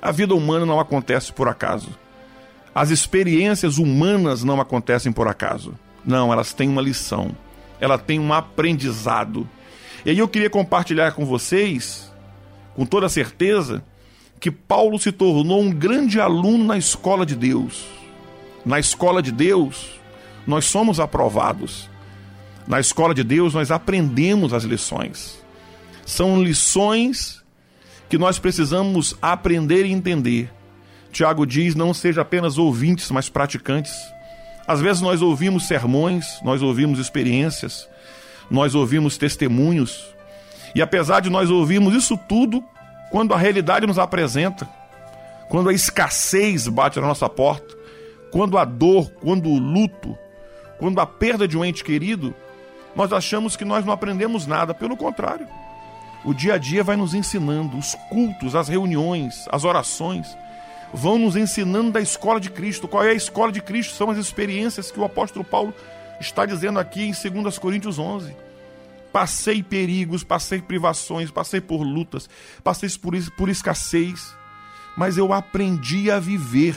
A 0.00 0.10
vida 0.10 0.34
humana 0.34 0.64
não 0.64 0.80
acontece 0.80 1.32
por 1.32 1.48
acaso. 1.48 1.88
As 2.74 2.90
experiências 2.90 3.78
humanas 3.78 4.42
não 4.42 4.60
acontecem 4.60 5.12
por 5.12 5.28
acaso. 5.28 5.74
Não, 6.04 6.32
elas 6.32 6.52
têm 6.52 6.68
uma 6.68 6.82
lição. 6.82 7.30
Ela 7.80 7.98
tem 7.98 8.18
um 8.18 8.32
aprendizado. 8.32 9.48
E 10.04 10.10
aí 10.10 10.18
eu 10.18 10.28
queria 10.28 10.50
compartilhar 10.50 11.12
com 11.12 11.24
vocês, 11.24 12.12
com 12.74 12.84
toda 12.84 13.08
certeza, 13.08 13.82
que 14.40 14.50
Paulo 14.50 14.98
se 14.98 15.12
tornou 15.12 15.60
um 15.60 15.70
grande 15.70 16.20
aluno 16.20 16.64
na 16.64 16.76
escola 16.76 17.24
de 17.24 17.34
Deus. 17.34 17.86
Na 18.64 18.78
escola 18.78 19.22
de 19.22 19.32
Deus, 19.32 19.98
nós 20.46 20.66
somos 20.66 21.00
aprovados. 21.00 21.88
Na 22.66 22.80
escola 22.80 23.14
de 23.14 23.22
Deus, 23.22 23.54
nós 23.54 23.70
aprendemos 23.70 24.52
as 24.52 24.64
lições. 24.64 25.42
São 26.06 26.42
lições 26.42 27.42
que 28.08 28.18
nós 28.18 28.38
precisamos 28.38 29.16
aprender 29.20 29.84
e 29.84 29.92
entender. 29.92 30.50
Tiago 31.12 31.46
diz: 31.46 31.74
não 31.74 31.92
seja 31.92 32.22
apenas 32.22 32.58
ouvintes, 32.58 33.10
mas 33.10 33.28
praticantes. 33.28 33.92
Às 34.66 34.80
vezes 34.80 35.02
nós 35.02 35.20
ouvimos 35.20 35.66
sermões, 35.66 36.40
nós 36.42 36.62
ouvimos 36.62 36.98
experiências, 36.98 37.86
nós 38.50 38.74
ouvimos 38.74 39.18
testemunhos, 39.18 40.14
e 40.74 40.80
apesar 40.80 41.20
de 41.20 41.28
nós 41.28 41.50
ouvirmos 41.50 41.94
isso 41.94 42.16
tudo, 42.28 42.64
quando 43.10 43.34
a 43.34 43.38
realidade 43.38 43.86
nos 43.86 43.98
apresenta, 43.98 44.68
quando 45.48 45.68
a 45.68 45.72
escassez 45.72 46.66
bate 46.66 46.98
na 46.98 47.06
nossa 47.06 47.28
porta, 47.28 47.76
quando 48.32 48.56
a 48.56 48.64
dor, 48.64 49.10
quando 49.20 49.48
o 49.50 49.58
luto, 49.58 50.16
quando 50.78 50.98
a 50.98 51.06
perda 51.06 51.46
de 51.46 51.56
um 51.56 51.64
ente 51.64 51.84
querido, 51.84 52.34
nós 52.94 53.12
achamos 53.12 53.56
que 53.56 53.64
nós 53.64 53.84
não 53.84 53.92
aprendemos 53.92 54.46
nada, 54.46 54.72
pelo 54.72 54.96
contrário. 54.96 55.48
O 56.24 56.32
dia 56.32 56.54
a 56.54 56.58
dia 56.58 56.82
vai 56.82 56.96
nos 56.96 57.12
ensinando, 57.12 57.76
os 57.76 57.94
cultos, 58.08 58.54
as 58.54 58.68
reuniões, 58.68 59.46
as 59.50 59.64
orações 59.64 60.36
vão 60.92 61.18
nos 61.18 61.34
ensinando 61.34 61.90
da 61.90 62.00
escola 62.00 62.40
de 62.40 62.48
Cristo. 62.48 62.86
Qual 62.86 63.04
é 63.04 63.10
a 63.10 63.14
escola 63.14 63.50
de 63.50 63.60
Cristo? 63.60 63.94
São 63.94 64.10
as 64.10 64.16
experiências 64.16 64.90
que 64.90 64.98
o 64.98 65.04
apóstolo 65.04 65.44
Paulo 65.44 65.74
está 66.20 66.46
dizendo 66.46 66.78
aqui 66.78 67.02
em 67.02 67.42
2 67.42 67.58
Coríntios 67.58 67.98
11. 67.98 68.34
Passei 69.12 69.62
perigos, 69.62 70.24
passei 70.24 70.62
privações, 70.62 71.30
passei 71.30 71.60
por 71.60 71.82
lutas, 71.82 72.28
passei 72.62 72.88
por, 72.90 73.12
por 73.32 73.48
escassez, 73.48 74.34
mas 74.96 75.18
eu 75.18 75.32
aprendi 75.32 76.10
a 76.10 76.18
viver. 76.18 76.76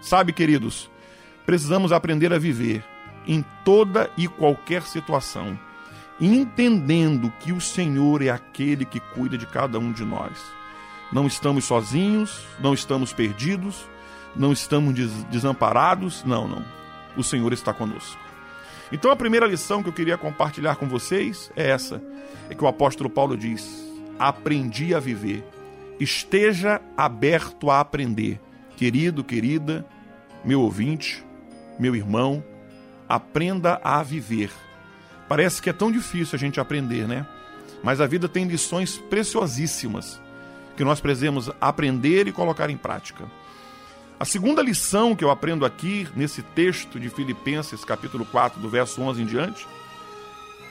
Sabe, 0.00 0.32
queridos, 0.32 0.90
precisamos 1.46 1.92
aprender 1.92 2.32
a 2.32 2.38
viver 2.38 2.84
em 3.26 3.44
toda 3.64 4.10
e 4.16 4.28
qualquer 4.28 4.82
situação 4.82 5.58
entendendo 6.20 7.32
que 7.40 7.52
o 7.52 7.60
Senhor 7.60 8.22
é 8.22 8.30
aquele 8.30 8.84
que 8.84 9.00
cuida 9.00 9.36
de 9.36 9.46
cada 9.46 9.78
um 9.78 9.92
de 9.92 10.04
nós. 10.04 10.32
Não 11.12 11.26
estamos 11.26 11.64
sozinhos, 11.64 12.44
não 12.60 12.74
estamos 12.74 13.12
perdidos, 13.12 13.88
não 14.34 14.52
estamos 14.52 14.94
desamparados, 15.30 16.24
não, 16.24 16.48
não. 16.48 16.64
O 17.16 17.22
Senhor 17.22 17.52
está 17.52 17.72
conosco. 17.72 18.20
Então 18.90 19.10
a 19.10 19.16
primeira 19.16 19.46
lição 19.46 19.82
que 19.82 19.88
eu 19.88 19.92
queria 19.92 20.18
compartilhar 20.18 20.76
com 20.76 20.88
vocês 20.88 21.50
é 21.56 21.70
essa: 21.70 22.02
é 22.48 22.54
que 22.54 22.64
o 22.64 22.68
apóstolo 22.68 23.10
Paulo 23.10 23.36
diz: 23.36 23.84
aprendi 24.18 24.94
a 24.94 25.00
viver. 25.00 25.44
Esteja 25.98 26.80
aberto 26.96 27.70
a 27.70 27.78
aprender. 27.78 28.40
Querido, 28.76 29.22
querida, 29.22 29.86
meu 30.44 30.60
ouvinte, 30.60 31.24
meu 31.78 31.94
irmão, 31.94 32.42
aprenda 33.14 33.80
a 33.82 34.02
viver 34.02 34.50
Parece 35.28 35.62
que 35.62 35.70
é 35.70 35.72
tão 35.72 35.90
difícil 35.90 36.36
a 36.36 36.38
gente 36.38 36.60
aprender, 36.60 37.08
né? 37.08 37.26
Mas 37.82 38.00
a 38.00 38.06
vida 38.06 38.28
tem 38.28 38.46
lições 38.46 38.98
preciosíssimas 38.98 40.20
que 40.76 40.84
nós 40.84 41.00
precisamos 41.00 41.50
aprender 41.60 42.26
e 42.26 42.32
colocar 42.32 42.68
em 42.68 42.76
prática. 42.76 43.24
A 44.18 44.24
segunda 44.24 44.62
lição 44.62 45.14
que 45.14 45.24
eu 45.24 45.30
aprendo 45.30 45.64
aqui, 45.64 46.06
nesse 46.14 46.42
texto 46.42 47.00
de 47.00 47.08
Filipenses, 47.08 47.84
capítulo 47.84 48.24
4, 48.26 48.60
do 48.60 48.68
verso 48.68 49.00
11 49.00 49.22
em 49.22 49.26
diante, 49.26 49.66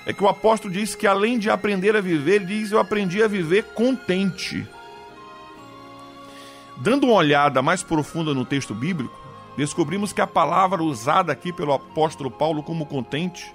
é 0.06 0.13
que 0.13 0.23
o 0.23 0.27
apóstolo 0.27 0.73
diz 0.73 0.95
que 0.95 1.08
além 1.08 1.39
de 1.39 1.49
aprender 1.49 1.95
a 1.95 2.01
viver, 2.01 2.36
ele 2.36 2.45
diz: 2.45 2.71
Eu 2.71 2.79
aprendi 2.79 3.23
a 3.23 3.27
viver 3.27 3.63
contente. 3.73 4.67
Dando 6.77 7.06
uma 7.06 7.15
olhada 7.15 7.62
mais 7.62 7.84
profunda 7.84 8.34
no 8.34 8.45
texto 8.45 8.73
bíblico, 8.73 9.17
descobrimos 9.58 10.12
que 10.12 10.22
a 10.22 10.28
palavra 10.28 10.84
usada 10.84 11.32
aqui 11.32 11.54
pelo 11.54 11.74
apóstolo 11.74 12.32
Paulo 12.32 12.63
como 12.63 12.86
contente 12.86 13.54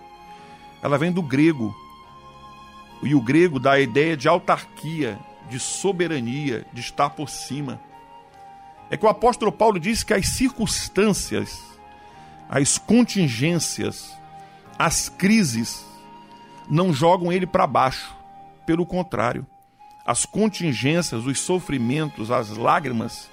ela 0.83 0.99
vem 0.99 1.11
do 1.11 1.23
grego. 1.23 1.75
E 3.03 3.15
o 3.15 3.21
grego 3.21 3.59
dá 3.59 3.73
a 3.73 3.81
ideia 3.81 4.17
de 4.17 4.29
autarquia, 4.29 5.19
de 5.49 5.59
soberania, 5.59 6.67
de 6.73 6.81
estar 6.81 7.11
por 7.11 7.29
cima. 7.29 7.81
É 8.91 8.97
que 8.97 9.05
o 9.05 9.09
apóstolo 9.09 9.53
Paulo 9.53 9.79
diz 9.79 10.03
que 10.03 10.15
as 10.15 10.29
circunstâncias, 10.29 11.63
as 12.49 12.79
contingências, 12.79 14.17
as 14.79 15.09
crises 15.09 15.85
não 16.69 16.93
jogam 16.93 17.33
ele 17.33 17.47
para 17.47 17.67
baixo. 17.67 18.17
Pelo 18.65 18.85
contrário, 18.85 19.47
as 20.05 20.27
contingências, 20.27 21.25
os 21.25 21.41
sofrimentos, 21.41 22.31
as 22.31 22.51
lágrimas 22.51 23.31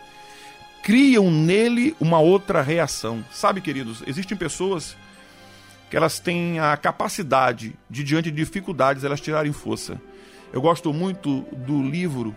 criam 0.86 1.32
nele 1.32 1.96
uma 2.00 2.20
outra 2.20 2.62
reação. 2.62 3.26
Sabe, 3.32 3.60
queridos, 3.60 4.04
existem 4.06 4.38
pessoas 4.38 4.96
que 5.90 5.98
elas 5.98 6.20
têm 6.20 6.60
a 6.60 6.78
capacidade 6.78 7.74
de, 7.90 8.04
diante 8.04 8.30
de 8.30 8.38
dificuldades, 8.38 9.04
elas 9.04 9.20
tirarem 9.20 9.52
força. 9.52 10.00
Eu 10.54 10.62
gosto 10.62 10.94
muito 10.94 11.42
do 11.54 11.82
livro, 11.82 12.36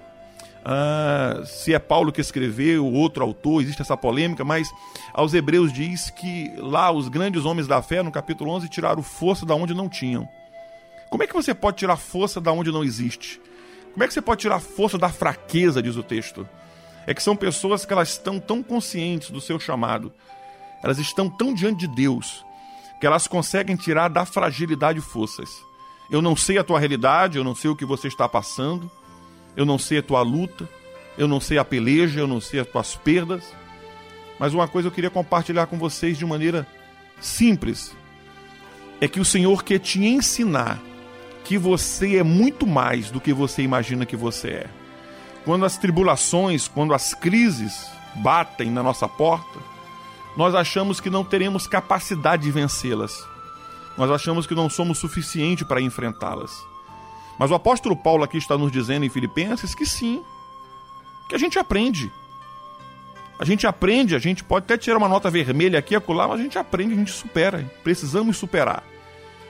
uh, 0.64 1.44
se 1.44 1.74
é 1.74 1.78
Paulo 1.78 2.10
que 2.10 2.22
escreveu, 2.22 2.86
ou 2.86 2.94
outro 2.94 3.22
autor, 3.22 3.60
existe 3.60 3.82
essa 3.82 3.98
polêmica, 3.98 4.46
mas 4.46 4.70
aos 5.12 5.34
Hebreus 5.34 5.70
diz 5.70 6.08
que 6.08 6.50
lá 6.56 6.90
os 6.90 7.08
grandes 7.08 7.44
homens 7.44 7.68
da 7.68 7.82
fé, 7.82 8.02
no 8.02 8.10
capítulo 8.10 8.50
11, 8.52 8.66
tiraram 8.70 9.02
força 9.02 9.44
da 9.44 9.54
onde 9.54 9.74
não 9.74 9.90
tinham. 9.90 10.26
Como 11.10 11.22
é 11.22 11.26
que 11.26 11.34
você 11.34 11.52
pode 11.52 11.76
tirar 11.76 11.98
força 11.98 12.40
da 12.40 12.50
onde 12.50 12.72
não 12.72 12.82
existe? 12.82 13.42
Como 13.92 14.02
é 14.02 14.08
que 14.08 14.14
você 14.14 14.22
pode 14.22 14.40
tirar 14.40 14.58
força 14.58 14.96
da 14.96 15.10
fraqueza, 15.10 15.82
diz 15.82 15.96
o 15.96 16.02
texto? 16.02 16.48
É 17.08 17.14
que 17.14 17.22
são 17.22 17.34
pessoas 17.34 17.86
que 17.86 17.92
elas 17.94 18.10
estão 18.10 18.38
tão 18.38 18.62
conscientes 18.62 19.30
do 19.30 19.40
seu 19.40 19.58
chamado, 19.58 20.12
elas 20.82 20.98
estão 20.98 21.30
tão 21.30 21.54
diante 21.54 21.78
de 21.78 21.88
Deus, 21.88 22.44
que 23.00 23.06
elas 23.06 23.26
conseguem 23.26 23.76
tirar 23.76 24.08
da 24.08 24.26
fragilidade 24.26 25.00
forças. 25.00 25.48
Eu 26.10 26.20
não 26.20 26.36
sei 26.36 26.58
a 26.58 26.62
tua 26.62 26.78
realidade, 26.78 27.38
eu 27.38 27.44
não 27.44 27.54
sei 27.54 27.70
o 27.70 27.74
que 27.74 27.86
você 27.86 28.08
está 28.08 28.28
passando, 28.28 28.90
eu 29.56 29.64
não 29.64 29.78
sei 29.78 30.00
a 30.00 30.02
tua 30.02 30.20
luta, 30.20 30.68
eu 31.16 31.26
não 31.26 31.40
sei 31.40 31.56
a 31.56 31.64
peleja, 31.64 32.20
eu 32.20 32.26
não 32.26 32.42
sei 32.42 32.60
as 32.60 32.66
tuas 32.66 32.94
perdas, 32.94 33.42
mas 34.38 34.52
uma 34.52 34.68
coisa 34.68 34.88
eu 34.88 34.92
queria 34.92 35.08
compartilhar 35.08 35.64
com 35.64 35.78
vocês 35.78 36.18
de 36.18 36.26
maneira 36.26 36.66
simples: 37.22 37.96
é 39.00 39.08
que 39.08 39.18
o 39.18 39.24
Senhor 39.24 39.64
quer 39.64 39.78
te 39.78 40.04
ensinar 40.04 40.78
que 41.42 41.56
você 41.56 42.18
é 42.18 42.22
muito 42.22 42.66
mais 42.66 43.10
do 43.10 43.18
que 43.18 43.32
você 43.32 43.62
imagina 43.62 44.04
que 44.04 44.14
você 44.14 44.48
é. 44.48 44.77
Quando 45.44 45.64
as 45.64 45.76
tribulações, 45.78 46.68
quando 46.68 46.94
as 46.94 47.14
crises 47.14 47.90
batem 48.16 48.70
na 48.70 48.82
nossa 48.82 49.08
porta, 49.08 49.58
nós 50.36 50.54
achamos 50.54 51.00
que 51.00 51.10
não 51.10 51.24
teremos 51.24 51.66
capacidade 51.66 52.44
de 52.44 52.50
vencê-las. 52.50 53.26
Nós 53.96 54.10
achamos 54.10 54.46
que 54.46 54.54
não 54.54 54.70
somos 54.70 54.98
suficiente 54.98 55.64
para 55.64 55.80
enfrentá-las. 55.80 56.64
Mas 57.38 57.50
o 57.50 57.54
apóstolo 57.54 57.96
Paulo 57.96 58.24
aqui 58.24 58.38
está 58.38 58.56
nos 58.56 58.70
dizendo 58.70 59.04
em 59.04 59.08
Filipenses 59.08 59.74
que 59.74 59.86
sim, 59.86 60.22
que 61.28 61.34
a 61.34 61.38
gente 61.38 61.58
aprende. 61.58 62.12
A 63.38 63.44
gente 63.44 63.66
aprende, 63.66 64.16
a 64.16 64.18
gente 64.18 64.42
pode 64.42 64.64
até 64.64 64.76
tirar 64.76 64.98
uma 64.98 65.08
nota 65.08 65.30
vermelha 65.30 65.78
aqui 65.78 65.94
e 65.94 65.96
acolá, 65.96 66.26
mas 66.26 66.40
a 66.40 66.42
gente 66.42 66.58
aprende, 66.58 66.94
a 66.94 66.96
gente 66.96 67.12
supera. 67.12 67.64
Precisamos 67.84 68.36
superar. 68.36 68.82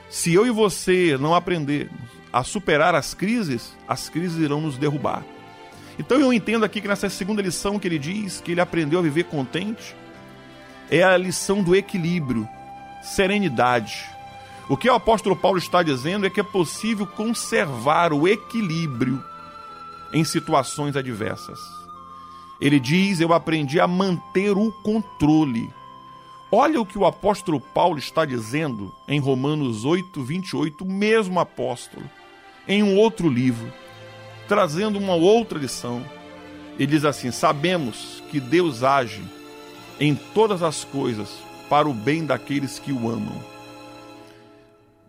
Se 0.09 0.33
eu 0.33 0.45
e 0.45 0.51
você 0.51 1.17
não 1.19 1.33
aprender 1.33 1.89
a 2.31 2.43
superar 2.43 2.93
as 2.93 3.13
crises, 3.13 3.75
as 3.87 4.07
crises 4.07 4.39
irão 4.39 4.61
nos 4.61 4.77
derrubar. 4.77 5.23
Então 5.99 6.17
eu 6.17 6.31
entendo 6.31 6.63
aqui 6.63 6.79
que 6.79 6.87
nessa 6.87 7.09
segunda 7.09 7.41
lição 7.41 7.77
que 7.77 7.85
ele 7.85 7.99
diz 7.99 8.39
que 8.39 8.53
ele 8.53 8.61
aprendeu 8.61 8.99
a 8.99 9.03
viver 9.03 9.25
contente, 9.25 9.93
é 10.89 11.03
a 11.03 11.17
lição 11.17 11.61
do 11.61 11.75
equilíbrio, 11.75 12.47
serenidade. 13.03 14.09
O 14.69 14.77
que 14.77 14.89
o 14.89 14.93
apóstolo 14.93 15.35
Paulo 15.35 15.57
está 15.57 15.83
dizendo 15.83 16.25
é 16.25 16.29
que 16.29 16.39
é 16.39 16.43
possível 16.43 17.05
conservar 17.05 18.13
o 18.13 18.27
equilíbrio 18.27 19.21
em 20.13 20.23
situações 20.23 20.95
adversas. 20.95 21.59
Ele 22.61 22.79
diz: 22.79 23.19
Eu 23.19 23.33
aprendi 23.33 23.79
a 23.79 23.87
manter 23.87 24.51
o 24.51 24.71
controle. 24.71 25.73
Olha 26.51 26.81
o 26.81 26.85
que 26.85 26.97
o 26.97 27.05
apóstolo 27.05 27.59
Paulo 27.59 27.99
está 27.99 28.25
dizendo 28.25 28.91
em 29.07 29.19
Romanos 29.19 29.85
8, 29.85 30.23
28, 30.23 30.83
o 30.83 30.91
mesmo 30.91 31.39
apóstolo, 31.39 32.09
em 32.67 32.81
um 32.81 32.97
outro 32.97 33.29
livro, 33.29 33.71
trazendo 34.49 34.97
uma 34.97 35.13
outra 35.13 35.57
lição. 35.57 36.03
Ele 36.77 36.87
diz 36.87 37.05
assim: 37.05 37.31
Sabemos 37.31 38.21
que 38.29 38.39
Deus 38.39 38.83
age 38.83 39.23
em 39.99 40.15
todas 40.15 40.63
as 40.63 40.83
coisas 40.83 41.29
para 41.69 41.87
o 41.87 41.93
bem 41.93 42.25
daqueles 42.25 42.79
que 42.79 42.91
o 42.91 43.09
amam, 43.09 43.39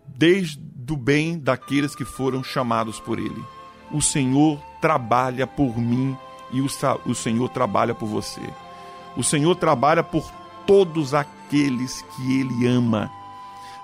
desde 0.05 0.61
o 0.89 0.95
bem 0.95 1.39
daqueles 1.39 1.95
que 1.95 2.05
foram 2.05 2.43
chamados 2.43 2.99
por 2.99 3.17
Ele. 3.17 3.43
O 3.91 4.01
Senhor 4.01 4.59
trabalha 4.79 5.47
por 5.47 5.77
mim 5.77 6.15
e 6.51 6.61
o, 6.61 6.67
o 7.05 7.15
Senhor 7.15 7.49
trabalha 7.49 7.95
por 7.95 8.07
você. 8.07 8.41
O 9.17 9.23
Senhor 9.23 9.55
trabalha 9.55 10.03
por 10.03 10.29
todos 10.67 11.13
aqueles 11.13 12.01
que 12.01 12.39
Ele 12.39 12.67
ama. 12.67 13.09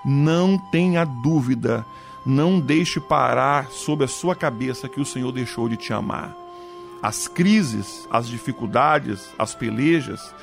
Não 0.04 0.58
tenha 0.70 1.04
dúvida, 1.04 1.84
não 2.28 2.60
deixe 2.60 3.00
parar 3.00 3.70
sobre 3.70 4.04
a 4.04 4.08
sua 4.08 4.36
cabeça 4.36 4.86
que 4.86 5.00
o 5.00 5.04
Senhor 5.04 5.32
deixou 5.32 5.66
de 5.66 5.78
te 5.78 5.94
amar. 5.94 6.36
As 7.02 7.26
crises, 7.26 8.06
as 8.10 8.28
dificuldades, 8.28 9.30
as 9.38 9.54
pelejas, 9.54 10.34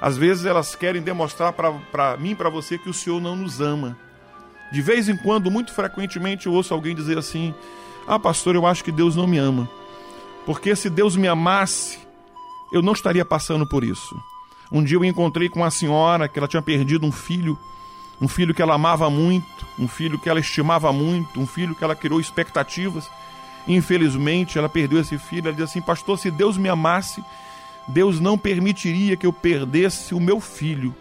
às 0.00 0.16
vezes 0.16 0.46
elas 0.46 0.74
querem 0.74 1.02
demonstrar 1.02 1.52
para 1.52 2.16
mim 2.16 2.30
e 2.30 2.34
para 2.34 2.48
você 2.48 2.78
que 2.78 2.88
o 2.88 2.94
Senhor 2.94 3.20
não 3.20 3.36
nos 3.36 3.60
ama. 3.60 3.94
De 4.72 4.80
vez 4.80 5.06
em 5.06 5.18
quando, 5.18 5.50
muito 5.50 5.70
frequentemente, 5.70 6.46
eu 6.46 6.52
ouço 6.54 6.72
alguém 6.72 6.94
dizer 6.94 7.18
assim: 7.18 7.54
Ah, 8.06 8.18
pastor, 8.18 8.54
eu 8.54 8.64
acho 8.64 8.82
que 8.82 8.92
Deus 8.92 9.14
não 9.14 9.26
me 9.26 9.36
ama. 9.36 9.68
Porque 10.46 10.74
se 10.74 10.88
Deus 10.88 11.14
me 11.14 11.28
amasse, 11.28 11.98
eu 12.72 12.80
não 12.80 12.94
estaria 12.94 13.24
passando 13.24 13.68
por 13.68 13.84
isso. 13.84 14.16
Um 14.72 14.82
dia 14.82 14.96
eu 14.96 15.04
encontrei 15.04 15.50
com 15.50 15.60
uma 15.60 15.70
senhora 15.70 16.26
que 16.26 16.38
ela 16.38 16.48
tinha 16.48 16.62
perdido 16.62 17.06
um 17.06 17.12
filho, 17.12 17.58
um 18.20 18.26
filho 18.26 18.52
que 18.52 18.60
ela 18.60 18.74
amava 18.74 19.08
muito, 19.08 19.66
um 19.78 19.86
filho 19.86 20.18
que 20.18 20.28
ela 20.28 20.40
estimava 20.40 20.92
muito, 20.92 21.40
um 21.40 21.46
filho 21.46 21.74
que 21.74 21.84
ela 21.84 21.94
criou 21.94 22.20
expectativas. 22.20 23.08
Infelizmente, 23.66 24.58
ela 24.58 24.68
perdeu 24.68 25.00
esse 25.00 25.16
filho. 25.18 25.48
Ela 25.48 25.56
disse 25.56 25.78
assim: 25.78 25.80
Pastor, 25.80 26.18
se 26.18 26.30
Deus 26.30 26.56
me 26.56 26.68
amasse, 26.68 27.22
Deus 27.86 28.18
não 28.18 28.36
permitiria 28.36 29.16
que 29.16 29.26
eu 29.26 29.32
perdesse 29.32 30.14
o 30.14 30.20
meu 30.20 30.40
filho, 30.40 30.94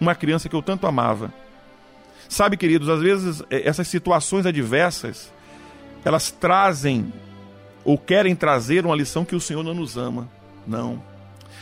uma 0.00 0.14
criança 0.14 0.48
que 0.48 0.54
eu 0.54 0.62
tanto 0.62 0.86
amava. 0.86 1.32
Sabe, 2.28 2.56
queridos, 2.56 2.88
às 2.88 3.00
vezes 3.00 3.42
eh, 3.50 3.62
essas 3.64 3.88
situações 3.88 4.44
adversas, 4.46 5.32
elas 6.04 6.30
trazem 6.30 7.12
ou 7.84 7.96
querem 7.96 8.34
trazer 8.34 8.84
uma 8.84 8.96
lição 8.96 9.24
que 9.24 9.36
o 9.36 9.40
Senhor 9.40 9.62
não 9.62 9.74
nos 9.74 9.96
ama. 9.96 10.28
Não, 10.66 11.02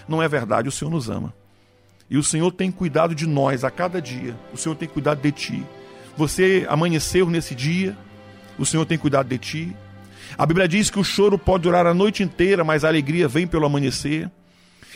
não 0.08 0.22
é 0.22 0.28
verdade, 0.28 0.68
o 0.68 0.72
Senhor 0.72 0.90
nos 0.90 1.10
ama. 1.10 1.34
E 2.08 2.16
o 2.16 2.22
Senhor 2.22 2.50
tem 2.52 2.70
cuidado 2.70 3.14
de 3.14 3.26
nós 3.26 3.64
a 3.64 3.70
cada 3.70 4.00
dia, 4.00 4.36
o 4.52 4.56
Senhor 4.56 4.74
tem 4.74 4.88
cuidado 4.88 5.20
de 5.20 5.32
ti. 5.32 5.62
Você 6.16 6.66
amanheceu 6.68 7.28
nesse 7.28 7.54
dia, 7.54 7.96
o 8.58 8.64
Senhor 8.64 8.84
tem 8.84 8.98
cuidado 8.98 9.28
de 9.28 9.38
ti. 9.38 9.76
A 10.36 10.46
Bíblia 10.46 10.68
diz 10.68 10.90
que 10.90 10.98
o 10.98 11.04
choro 11.04 11.38
pode 11.38 11.64
durar 11.64 11.86
a 11.86 11.94
noite 11.94 12.22
inteira, 12.22 12.62
mas 12.62 12.84
a 12.84 12.88
alegria 12.88 13.26
vem 13.26 13.46
pelo 13.46 13.66
amanhecer. 13.66 14.30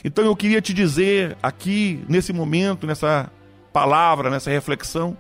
Então 0.05 0.25
eu 0.25 0.37
queria 0.37 0.61
te 0.61 0.73
dizer 0.73 1.37
aqui, 1.43 2.05
nesse 2.09 2.33
momento, 2.33 2.87
nessa 2.87 3.31
palavra, 3.73 4.31
nessa 4.31 4.51
reflexão, 4.51 5.17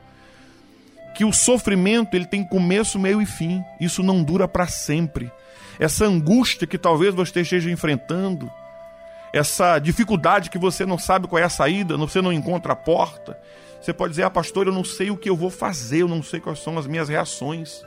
que 1.16 1.24
o 1.24 1.32
sofrimento 1.32 2.14
ele 2.14 2.26
tem 2.26 2.44
começo, 2.44 2.98
meio 2.98 3.20
e 3.20 3.26
fim. 3.26 3.62
Isso 3.80 4.02
não 4.02 4.22
dura 4.22 4.46
para 4.46 4.66
sempre 4.66 5.30
essa 5.78 6.04
angústia 6.04 6.66
que 6.66 6.76
talvez 6.76 7.14
você 7.14 7.40
esteja 7.40 7.70
enfrentando, 7.70 8.50
essa 9.32 9.78
dificuldade 9.78 10.50
que 10.50 10.58
você 10.58 10.86
não 10.86 10.98
sabe 10.98 11.26
qual 11.26 11.40
é 11.40 11.44
a 11.44 11.50
saída, 11.50 11.96
você 11.96 12.22
não 12.22 12.32
encontra 12.32 12.72
a 12.72 12.76
porta. 12.76 13.38
Você 13.80 13.92
pode 13.92 14.12
dizer, 14.12 14.24
ah, 14.24 14.30
pastor, 14.30 14.66
eu 14.66 14.72
não 14.72 14.84
sei 14.84 15.10
o 15.10 15.16
que 15.16 15.30
eu 15.30 15.36
vou 15.36 15.50
fazer, 15.50 16.02
eu 16.02 16.08
não 16.08 16.22
sei 16.22 16.40
quais 16.40 16.58
são 16.58 16.78
as 16.78 16.86
minhas 16.86 17.08
reações, 17.08 17.82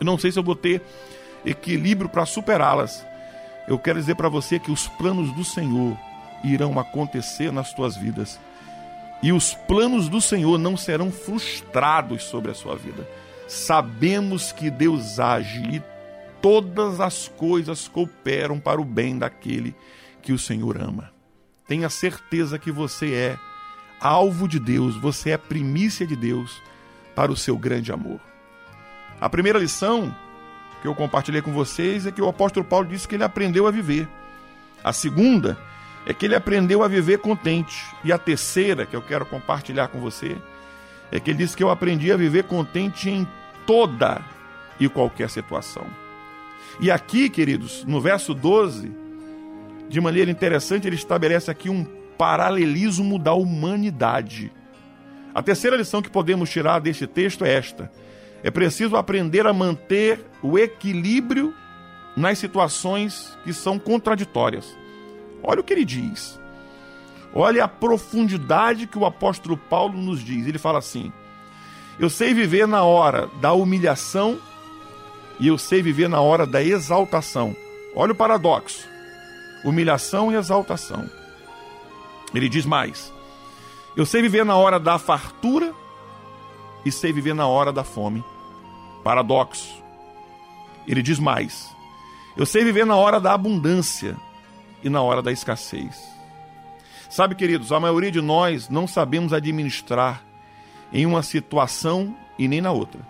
eu 0.00 0.06
não 0.06 0.16
sei 0.16 0.32
se 0.32 0.38
eu 0.38 0.42
vou 0.42 0.56
ter 0.56 0.80
equilíbrio 1.44 2.08
para 2.08 2.24
superá-las. 2.24 3.04
Eu 3.68 3.78
quero 3.78 3.98
dizer 3.98 4.16
para 4.16 4.28
você 4.28 4.58
que 4.58 4.70
os 4.70 4.88
planos 4.88 5.32
do 5.32 5.44
Senhor 5.44 5.96
irão 6.42 6.78
acontecer 6.78 7.52
nas 7.52 7.72
tuas 7.72 7.96
vidas. 7.96 8.40
E 9.22 9.32
os 9.32 9.54
planos 9.54 10.08
do 10.08 10.20
Senhor 10.20 10.58
não 10.58 10.76
serão 10.76 11.12
frustrados 11.12 12.24
sobre 12.24 12.50
a 12.50 12.54
sua 12.54 12.74
vida. 12.74 13.08
Sabemos 13.46 14.50
que 14.50 14.68
Deus 14.70 15.20
age 15.20 15.62
e 15.76 15.82
todas 16.40 17.00
as 17.00 17.28
coisas 17.28 17.86
cooperam 17.86 18.58
para 18.58 18.80
o 18.80 18.84
bem 18.84 19.16
daquele 19.16 19.72
que 19.72 19.76
o 20.30 20.38
Senhor 20.38 20.78
ama. 20.78 21.10
Tenha 21.66 21.88
certeza 21.88 22.58
que 22.58 22.70
você 22.70 23.14
é 23.14 23.38
alvo 23.98 24.46
de 24.46 24.58
Deus, 24.58 24.94
você 24.96 25.30
é 25.30 25.38
primícia 25.38 26.06
de 26.06 26.14
Deus 26.14 26.60
para 27.14 27.32
o 27.32 27.36
seu 27.36 27.56
grande 27.56 27.90
amor. 27.90 28.20
A 29.18 29.30
primeira 29.30 29.58
lição 29.58 30.14
que 30.82 30.88
eu 30.88 30.94
compartilhei 30.94 31.40
com 31.40 31.52
vocês 31.52 32.04
é 32.04 32.12
que 32.12 32.20
o 32.20 32.28
apóstolo 32.28 32.66
Paulo 32.66 32.88
disse 32.88 33.08
que 33.08 33.14
ele 33.14 33.24
aprendeu 33.24 33.66
a 33.66 33.70
viver. 33.70 34.06
A 34.84 34.92
segunda 34.92 35.56
é 36.04 36.12
que 36.12 36.26
ele 36.26 36.34
aprendeu 36.34 36.82
a 36.82 36.88
viver 36.88 37.18
contente. 37.18 37.86
E 38.04 38.12
a 38.12 38.18
terceira, 38.18 38.84
que 38.84 38.96
eu 38.96 39.00
quero 39.00 39.24
compartilhar 39.24 39.88
com 39.88 40.00
você, 40.00 40.36
é 41.10 41.20
que 41.20 41.30
ele 41.30 41.38
disse 41.38 41.56
que 41.56 41.62
eu 41.62 41.70
aprendi 41.70 42.10
a 42.10 42.16
viver 42.16 42.44
contente 42.44 43.08
em 43.08 43.26
toda 43.64 44.20
e 44.80 44.88
qualquer 44.88 45.30
situação. 45.30 45.86
E 46.80 46.90
aqui, 46.90 47.30
queridos, 47.30 47.84
no 47.84 48.00
verso 48.00 48.34
12, 48.34 48.92
de 49.92 50.00
maneira 50.00 50.30
interessante, 50.30 50.86
ele 50.86 50.96
estabelece 50.96 51.50
aqui 51.50 51.68
um 51.68 51.84
paralelismo 52.16 53.18
da 53.18 53.34
humanidade. 53.34 54.50
A 55.34 55.42
terceira 55.42 55.76
lição 55.76 56.00
que 56.00 56.08
podemos 56.08 56.48
tirar 56.48 56.78
deste 56.78 57.06
texto 57.06 57.44
é 57.44 57.52
esta: 57.52 57.92
é 58.42 58.50
preciso 58.50 58.96
aprender 58.96 59.46
a 59.46 59.52
manter 59.52 60.24
o 60.42 60.58
equilíbrio 60.58 61.54
nas 62.16 62.38
situações 62.38 63.36
que 63.44 63.52
são 63.52 63.78
contraditórias. 63.78 64.74
Olha 65.42 65.60
o 65.60 65.64
que 65.64 65.74
ele 65.74 65.84
diz. 65.84 66.40
Olha 67.34 67.64
a 67.64 67.68
profundidade 67.68 68.86
que 68.86 68.98
o 68.98 69.04
apóstolo 69.04 69.58
Paulo 69.58 70.00
nos 70.00 70.24
diz. 70.24 70.46
Ele 70.46 70.58
fala 70.58 70.78
assim: 70.78 71.12
Eu 72.00 72.08
sei 72.08 72.32
viver 72.32 72.66
na 72.66 72.82
hora 72.82 73.28
da 73.42 73.52
humilhação 73.52 74.38
e 75.38 75.48
eu 75.48 75.58
sei 75.58 75.82
viver 75.82 76.08
na 76.08 76.22
hora 76.22 76.46
da 76.46 76.62
exaltação. 76.62 77.54
Olha 77.94 78.12
o 78.12 78.16
paradoxo: 78.16 78.90
humilhação 79.64 80.32
e 80.32 80.36
exaltação. 80.36 81.08
Ele 82.34 82.48
diz 82.48 82.64
mais: 82.64 83.12
eu 83.94 84.06
sei 84.06 84.22
viver 84.22 84.44
na 84.44 84.56
hora 84.56 84.80
da 84.80 84.98
fartura 84.98 85.74
e 86.84 86.90
sei 86.90 87.12
viver 87.12 87.34
na 87.34 87.46
hora 87.46 87.72
da 87.72 87.84
fome. 87.84 88.24
Paradoxo. 89.04 89.82
Ele 90.86 91.02
diz 91.02 91.18
mais: 91.18 91.68
eu 92.36 92.46
sei 92.46 92.64
viver 92.64 92.86
na 92.86 92.96
hora 92.96 93.20
da 93.20 93.34
abundância 93.34 94.16
e 94.82 94.88
na 94.88 95.02
hora 95.02 95.20
da 95.20 95.30
escassez. 95.30 96.10
Sabe, 97.10 97.34
queridos, 97.34 97.70
a 97.70 97.78
maioria 97.78 98.10
de 98.10 98.22
nós 98.22 98.70
não 98.70 98.86
sabemos 98.86 99.34
administrar 99.34 100.22
em 100.90 101.04
uma 101.04 101.22
situação 101.22 102.16
e 102.38 102.48
nem 102.48 102.62
na 102.62 102.72
outra. 102.72 103.00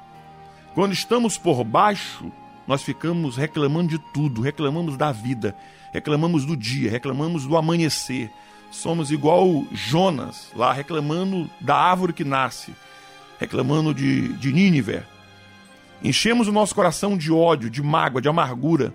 Quando 0.74 0.92
estamos 0.92 1.38
por 1.38 1.62
baixo, 1.62 2.32
nós 2.66 2.82
ficamos 2.82 3.36
reclamando 3.36 3.88
de 3.88 3.98
tudo, 4.12 4.40
reclamamos 4.40 4.96
da 4.96 5.12
vida, 5.12 5.54
reclamamos 5.92 6.44
do 6.44 6.56
dia, 6.56 6.90
reclamamos 6.90 7.46
do 7.46 7.56
amanhecer. 7.56 8.30
Somos 8.70 9.10
igual 9.10 9.64
Jonas, 9.70 10.50
lá 10.56 10.72
reclamando 10.72 11.48
da 11.60 11.76
árvore 11.76 12.14
que 12.14 12.24
nasce, 12.24 12.74
reclamando 13.38 13.94
de, 13.94 14.28
de 14.32 14.50
Nínive. 14.50 15.02
enchemos 16.02 16.48
o 16.48 16.52
nosso 16.52 16.74
coração 16.74 17.16
de 17.16 17.30
ódio, 17.30 17.68
de 17.68 17.82
mágoa, 17.82 18.22
de 18.22 18.28
amargura, 18.28 18.94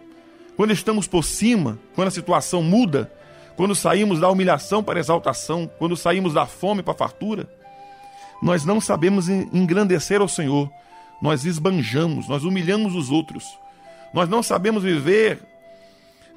quando 0.56 0.72
estamos 0.72 1.08
por 1.08 1.24
cima, 1.24 1.78
quando 1.94 2.08
a 2.08 2.12
situação 2.12 2.64
muda, 2.64 3.12
quando 3.56 3.76
saímos 3.76 4.20
da 4.20 4.30
humilhação 4.30 4.84
para 4.84 4.98
a 4.98 5.00
exaltação, 5.00 5.70
quando 5.78 5.96
saímos 5.96 6.34
da 6.34 6.48
fome 6.48 6.82
para 6.82 6.94
a 6.94 6.98
fartura, 6.98 7.48
nós 8.42 8.66
não 8.66 8.82
sabemos 8.82 9.30
engrandecer 9.30 10.20
ao 10.20 10.28
Senhor, 10.28 10.72
nós 11.22 11.46
esbanjamos, 11.46 12.28
nós 12.28 12.44
humilhamos 12.44 12.96
os 12.96 13.12
outros, 13.12 13.46
nós 14.12 14.28
não 14.28 14.42
sabemos 14.42 14.82
viver 14.82 15.40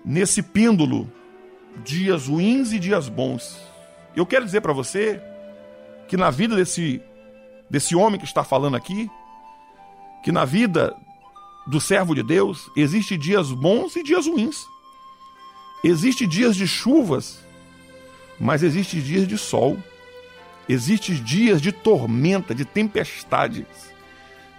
nesse 0.05 0.43
pêndulo, 0.43 1.11
dias 1.85 2.27
ruins 2.27 2.73
e 2.73 2.79
dias 2.79 3.09
bons. 3.09 3.59
Eu 4.15 4.27
quero 4.27 4.45
dizer 4.45 4.61
para 4.61 4.73
você 4.73 5.21
que 6.09 6.17
na 6.17 6.31
vida 6.31 6.57
desse, 6.57 7.01
desse 7.69 7.95
homem 7.95 8.19
que 8.19 8.27
está 8.27 8.43
falando 8.43 8.77
aqui, 8.77 9.11
que 10.23 10.33
na 10.33 10.45
vida 10.45 10.95
do 11.67 11.81
servo 11.81 12.15
de 12.15 12.23
Deus 12.23 12.71
existe 12.77 13.17
dias 13.17 13.53
bons 13.53 13.97
e 13.97 14.03
dias 14.03 14.27
ruins. 14.27 14.57
Existe 15.83 16.27
dias 16.27 16.57
de 16.57 16.67
chuvas, 16.67 17.39
mas 18.39 18.63
existe 18.63 19.01
dias 19.01 19.27
de 19.27 19.39
sol. 19.39 19.79
Existe 20.69 21.15
dias 21.17 21.61
de 21.61 21.73
tormenta, 21.73 22.55
de 22.55 22.65
tempestades, 22.65 23.67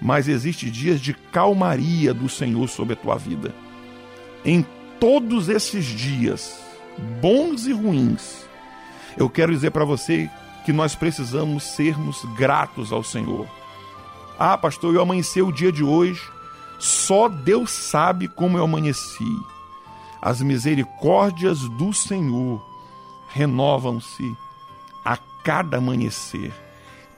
mas 0.01 0.27
existe 0.27 0.69
dias 0.69 0.99
de 0.99 1.13
calmaria 1.13 2.13
do 2.13 2.27
Senhor 2.27 2.67
sobre 2.67 2.93
a 2.93 2.97
tua 2.97 3.15
vida. 3.15 3.55
Em 4.43 4.65
todos 5.01 5.49
esses 5.49 5.83
dias, 5.83 6.61
bons 7.19 7.65
e 7.65 7.73
ruins, 7.73 8.45
eu 9.17 9.27
quero 9.27 9.51
dizer 9.51 9.71
para 9.71 9.83
você 9.83 10.29
que 10.63 10.71
nós 10.71 10.93
precisamos 10.93 11.63
sermos 11.63 12.23
gratos 12.37 12.91
ao 12.91 13.03
Senhor. 13.03 13.47
Ah, 14.37 14.55
pastor, 14.55 14.93
eu 14.93 15.01
amanheci 15.01 15.41
o 15.41 15.51
dia 15.51 15.71
de 15.71 15.83
hoje, 15.83 16.21
só 16.77 17.27
Deus 17.27 17.71
sabe 17.71 18.27
como 18.27 18.59
eu 18.59 18.63
amanheci. 18.63 19.25
As 20.21 20.39
misericórdias 20.39 21.61
do 21.61 21.91
Senhor 21.91 22.63
renovam-se 23.29 24.37
a 25.03 25.17
cada 25.43 25.77
amanhecer. 25.77 26.53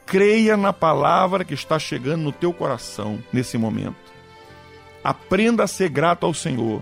Creia 0.06 0.56
na 0.56 0.72
palavra 0.72 1.44
que 1.44 1.54
está 1.54 1.78
chegando 1.78 2.22
no 2.22 2.32
teu 2.32 2.54
coração 2.54 3.22
nesse 3.32 3.58
momento. 3.58 3.98
Aprenda 5.04 5.66
a 5.66 5.68
ser 5.68 5.90
grato 5.90 6.26
ao 6.26 6.34
Senhor 6.34 6.82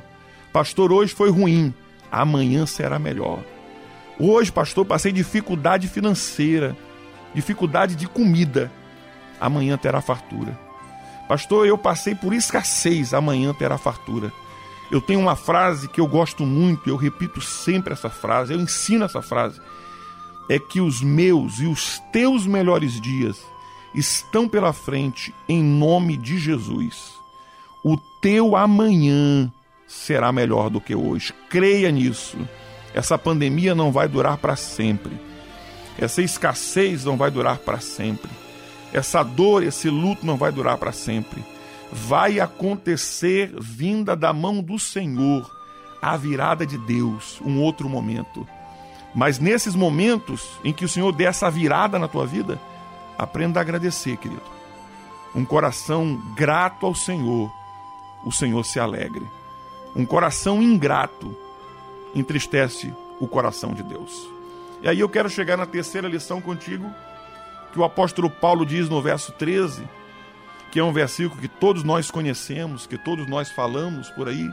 Pastor, 0.53 0.91
hoje 0.91 1.13
foi 1.13 1.29
ruim, 1.29 1.73
amanhã 2.11 2.65
será 2.65 2.99
melhor. 2.99 3.39
Hoje, 4.19 4.51
pastor, 4.51 4.85
passei 4.85 5.11
dificuldade 5.11 5.87
financeira, 5.87 6.75
dificuldade 7.33 7.95
de 7.95 8.07
comida, 8.07 8.71
amanhã 9.39 9.77
terá 9.77 10.01
fartura. 10.01 10.59
Pastor, 11.27 11.65
eu 11.65 11.77
passei 11.77 12.13
por 12.13 12.33
escassez, 12.33 13.13
amanhã 13.13 13.53
terá 13.53 13.77
fartura. 13.77 14.31
Eu 14.91 14.99
tenho 14.99 15.21
uma 15.21 15.37
frase 15.37 15.87
que 15.87 16.01
eu 16.01 16.07
gosto 16.07 16.45
muito, 16.45 16.89
eu 16.89 16.97
repito 16.97 17.39
sempre 17.39 17.93
essa 17.93 18.09
frase, 18.09 18.53
eu 18.53 18.59
ensino 18.59 19.05
essa 19.05 19.21
frase. 19.21 19.61
É 20.49 20.59
que 20.59 20.81
os 20.81 21.01
meus 21.01 21.59
e 21.59 21.65
os 21.65 21.99
teus 22.11 22.45
melhores 22.45 22.99
dias 22.99 23.41
estão 23.95 24.49
pela 24.49 24.73
frente 24.73 25.33
em 25.47 25.63
nome 25.63 26.17
de 26.17 26.37
Jesus. 26.37 27.13
O 27.83 27.95
teu 28.21 28.57
amanhã 28.57 29.49
será 29.91 30.31
melhor 30.31 30.69
do 30.69 30.79
que 30.79 30.95
hoje. 30.95 31.33
Creia 31.49 31.91
nisso. 31.91 32.37
Essa 32.93 33.17
pandemia 33.17 33.75
não 33.75 33.91
vai 33.91 34.07
durar 34.07 34.37
para 34.37 34.55
sempre. 34.55 35.11
Essa 35.99 36.21
escassez 36.21 37.03
não 37.03 37.17
vai 37.17 37.29
durar 37.29 37.57
para 37.57 37.79
sempre. 37.79 38.31
Essa 38.93 39.21
dor, 39.21 39.63
esse 39.63 39.89
luto 39.89 40.25
não 40.25 40.37
vai 40.37 40.51
durar 40.51 40.77
para 40.77 40.93
sempre. 40.93 41.43
Vai 41.91 42.39
acontecer 42.39 43.53
vinda 43.59 44.15
da 44.15 44.31
mão 44.31 44.63
do 44.63 44.79
Senhor, 44.79 45.49
a 46.01 46.15
virada 46.15 46.65
de 46.65 46.77
Deus, 46.77 47.39
um 47.41 47.61
outro 47.61 47.89
momento. 47.89 48.47
Mas 49.13 49.39
nesses 49.39 49.75
momentos 49.75 50.47
em 50.63 50.71
que 50.71 50.85
o 50.85 50.89
Senhor 50.89 51.11
der 51.11 51.25
essa 51.25 51.51
virada 51.51 51.99
na 51.99 52.07
tua 52.07 52.25
vida, 52.25 52.57
aprenda 53.17 53.59
a 53.59 53.61
agradecer, 53.61 54.15
querido. 54.15 54.41
Um 55.35 55.43
coração 55.43 56.21
grato 56.33 56.85
ao 56.85 56.95
Senhor, 56.95 57.51
o 58.25 58.31
Senhor 58.31 58.63
se 58.63 58.79
alegre. 58.79 59.40
Um 59.95 60.05
coração 60.05 60.61
ingrato 60.61 61.35
entristece 62.15 62.93
o 63.19 63.27
coração 63.27 63.73
de 63.73 63.83
Deus. 63.83 64.27
E 64.81 64.87
aí 64.87 64.99
eu 64.99 65.09
quero 65.09 65.29
chegar 65.29 65.57
na 65.57 65.65
terceira 65.65 66.07
lição 66.07 66.41
contigo, 66.41 66.89
que 67.71 67.79
o 67.79 67.83
apóstolo 67.83 68.29
Paulo 68.29 68.65
diz 68.65 68.89
no 68.89 69.01
verso 69.01 69.31
13, 69.33 69.87
que 70.71 70.79
é 70.79 70.83
um 70.83 70.93
versículo 70.93 71.39
que 71.39 71.47
todos 71.47 71.83
nós 71.83 72.09
conhecemos, 72.09 72.87
que 72.87 72.97
todos 72.97 73.27
nós 73.27 73.51
falamos 73.51 74.09
por 74.11 74.27
aí. 74.27 74.49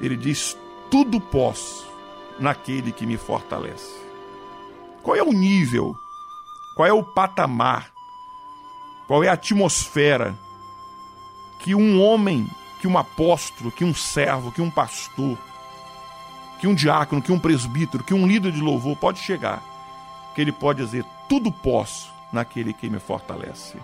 Ele 0.00 0.16
diz: 0.16 0.56
Tudo 0.90 1.20
posso 1.20 1.86
naquele 2.38 2.92
que 2.92 3.06
me 3.06 3.16
fortalece. 3.16 4.00
Qual 5.02 5.16
é 5.16 5.22
o 5.22 5.32
nível? 5.32 5.94
Qual 6.76 6.86
é 6.86 6.92
o 6.92 7.02
patamar? 7.02 7.90
Qual 9.06 9.24
é 9.24 9.28
a 9.28 9.32
atmosfera 9.32 10.34
que 11.60 11.74
um 11.74 12.00
homem 12.00 12.46
que 12.82 12.88
um 12.88 12.98
apóstolo, 12.98 13.70
que 13.70 13.84
um 13.84 13.94
servo, 13.94 14.50
que 14.50 14.60
um 14.60 14.68
pastor, 14.68 15.38
que 16.60 16.66
um 16.66 16.74
diácono, 16.74 17.22
que 17.22 17.30
um 17.30 17.38
presbítero, 17.38 18.02
que 18.02 18.12
um 18.12 18.26
líder 18.26 18.50
de 18.50 18.60
louvor 18.60 18.96
pode 18.96 19.20
chegar, 19.20 19.62
que 20.34 20.40
ele 20.40 20.50
pode 20.50 20.84
dizer: 20.84 21.04
tudo 21.28 21.52
posso 21.52 22.12
naquele 22.32 22.72
que 22.72 22.90
me 22.90 22.98
fortalece. 22.98 23.76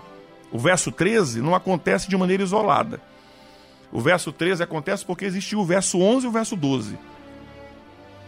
O 0.51 0.59
verso 0.59 0.91
13 0.91 1.41
não 1.41 1.55
acontece 1.55 2.09
de 2.09 2.17
maneira 2.17 2.43
isolada. 2.43 2.99
O 3.89 4.01
verso 4.01 4.33
13 4.33 4.63
acontece 4.63 5.05
porque 5.05 5.23
existiu 5.23 5.59
o 5.59 5.65
verso 5.65 5.97
11 5.97 6.25
e 6.25 6.29
o 6.29 6.31
verso 6.33 6.57
12. 6.57 6.99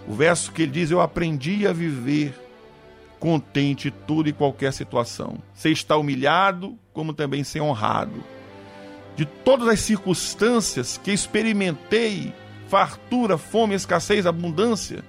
O 0.07 0.13
verso 0.13 0.53
que 0.53 0.61
ele 0.61 0.71
diz: 0.71 0.89
Eu 0.89 1.01
aprendi 1.01 1.67
a 1.67 1.73
viver 1.73 2.33
contente 3.19 3.91
toda 3.91 4.29
e 4.29 4.33
qualquer 4.33 4.71
situação. 4.71 5.37
Sem 5.53 5.73
estar 5.73 5.97
humilhado, 5.97 6.79
como 6.93 7.13
também 7.13 7.43
ser 7.43 7.59
honrado 7.59 8.23
de 9.15 9.25
todas 9.25 9.67
as 9.67 9.79
circunstâncias 9.79 10.97
que 10.97 11.11
experimentei 11.11 12.33
fartura, 12.67 13.37
fome, 13.37 13.75
escassez, 13.75 14.25
abundância 14.25 15.03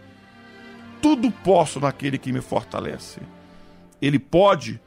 tudo 1.02 1.32
posso 1.32 1.80
naquele 1.80 2.16
que 2.16 2.32
me 2.32 2.40
fortalece. 2.40 3.20
Ele 4.00 4.20
pode 4.20 4.80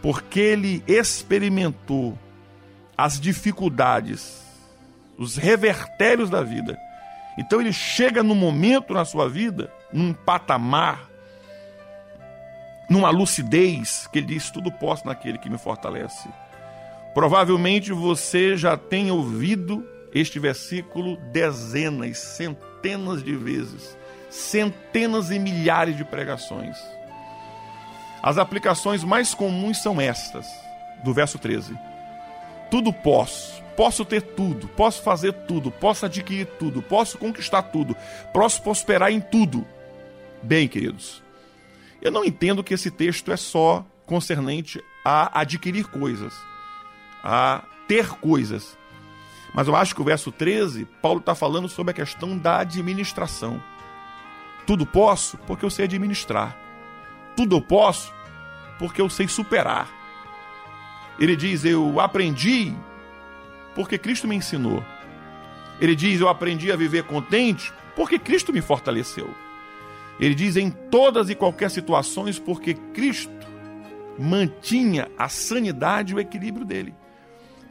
porque 0.00 0.38
ele 0.38 0.84
experimentou 0.86 2.16
as 2.96 3.20
dificuldades, 3.20 4.44
os 5.18 5.36
revertérios 5.36 6.30
da 6.30 6.42
vida. 6.42 6.78
Então 7.36 7.60
ele 7.60 7.72
chega 7.72 8.22
num 8.22 8.36
momento 8.36 8.94
na 8.94 9.04
sua 9.04 9.28
vida, 9.28 9.72
num 9.92 10.14
patamar, 10.14 11.08
numa 12.88 13.10
lucidez, 13.10 14.06
que 14.12 14.20
ele 14.20 14.28
diz: 14.28 14.50
Tudo 14.50 14.70
posso 14.70 15.04
naquele 15.06 15.38
que 15.38 15.50
me 15.50 15.58
fortalece. 15.58 16.28
Provavelmente 17.14 17.92
você 17.92 18.56
já 18.56 18.76
tem 18.76 19.10
ouvido 19.10 19.86
este 20.14 20.38
versículo 20.38 21.16
dezenas, 21.32 22.18
centenas 22.18 23.22
de 23.22 23.34
vezes, 23.34 23.96
centenas 24.30 25.30
e 25.30 25.38
milhares 25.38 25.96
de 25.96 26.04
pregações. 26.04 26.76
As 28.22 28.36
aplicações 28.36 29.04
mais 29.04 29.34
comuns 29.34 29.78
são 29.82 30.00
estas, 30.00 30.46
do 31.04 31.12
verso 31.14 31.38
13: 31.38 31.76
Tudo 32.70 32.92
posso, 32.92 33.62
posso 33.76 34.04
ter 34.04 34.22
tudo, 34.22 34.68
posso 34.68 35.02
fazer 35.02 35.32
tudo, 35.32 35.70
posso 35.70 36.06
adquirir 36.06 36.46
tudo, 36.58 36.82
posso 36.82 37.18
conquistar 37.18 37.62
tudo, 37.62 37.96
posso 38.32 38.62
prosperar 38.62 39.10
em 39.12 39.20
tudo. 39.20 39.66
Bem, 40.42 40.68
queridos, 40.68 41.22
eu 42.00 42.12
não 42.12 42.24
entendo 42.24 42.62
que 42.62 42.74
esse 42.74 42.90
texto 42.90 43.32
é 43.32 43.36
só 43.36 43.84
concernente 44.06 44.82
a 45.04 45.40
adquirir 45.40 45.86
coisas 45.86 46.47
a 47.30 47.62
ter 47.86 48.08
coisas. 48.08 48.78
Mas 49.52 49.68
eu 49.68 49.76
acho 49.76 49.94
que 49.94 50.00
o 50.00 50.04
verso 50.04 50.32
13, 50.32 50.86
Paulo 51.02 51.20
está 51.20 51.34
falando 51.34 51.68
sobre 51.68 51.90
a 51.90 51.94
questão 51.94 52.38
da 52.38 52.60
administração. 52.60 53.62
Tudo 54.66 54.86
posso 54.86 55.36
porque 55.46 55.62
eu 55.62 55.68
sei 55.68 55.84
administrar. 55.84 56.56
Tudo 57.36 57.56
eu 57.56 57.60
posso 57.60 58.14
porque 58.78 59.02
eu 59.02 59.10
sei 59.10 59.28
superar. 59.28 59.90
Ele 61.18 61.36
diz: 61.36 61.66
Eu 61.66 62.00
aprendi 62.00 62.74
porque 63.74 63.98
Cristo 63.98 64.26
me 64.26 64.36
ensinou. 64.36 64.82
Ele 65.78 65.94
diz: 65.94 66.22
Eu 66.22 66.30
aprendi 66.30 66.72
a 66.72 66.76
viver 66.76 67.02
contente 67.02 67.74
porque 67.94 68.18
Cristo 68.18 68.54
me 68.54 68.62
fortaleceu. 68.62 69.34
Ele 70.18 70.34
diz: 70.34 70.56
Em 70.56 70.70
todas 70.70 71.28
e 71.28 71.34
qualquer 71.34 71.70
situações, 71.70 72.38
porque 72.38 72.72
Cristo 72.72 73.46
mantinha 74.18 75.10
a 75.18 75.28
sanidade 75.28 76.12
e 76.12 76.16
o 76.16 76.20
equilíbrio 76.20 76.64
dele. 76.64 76.94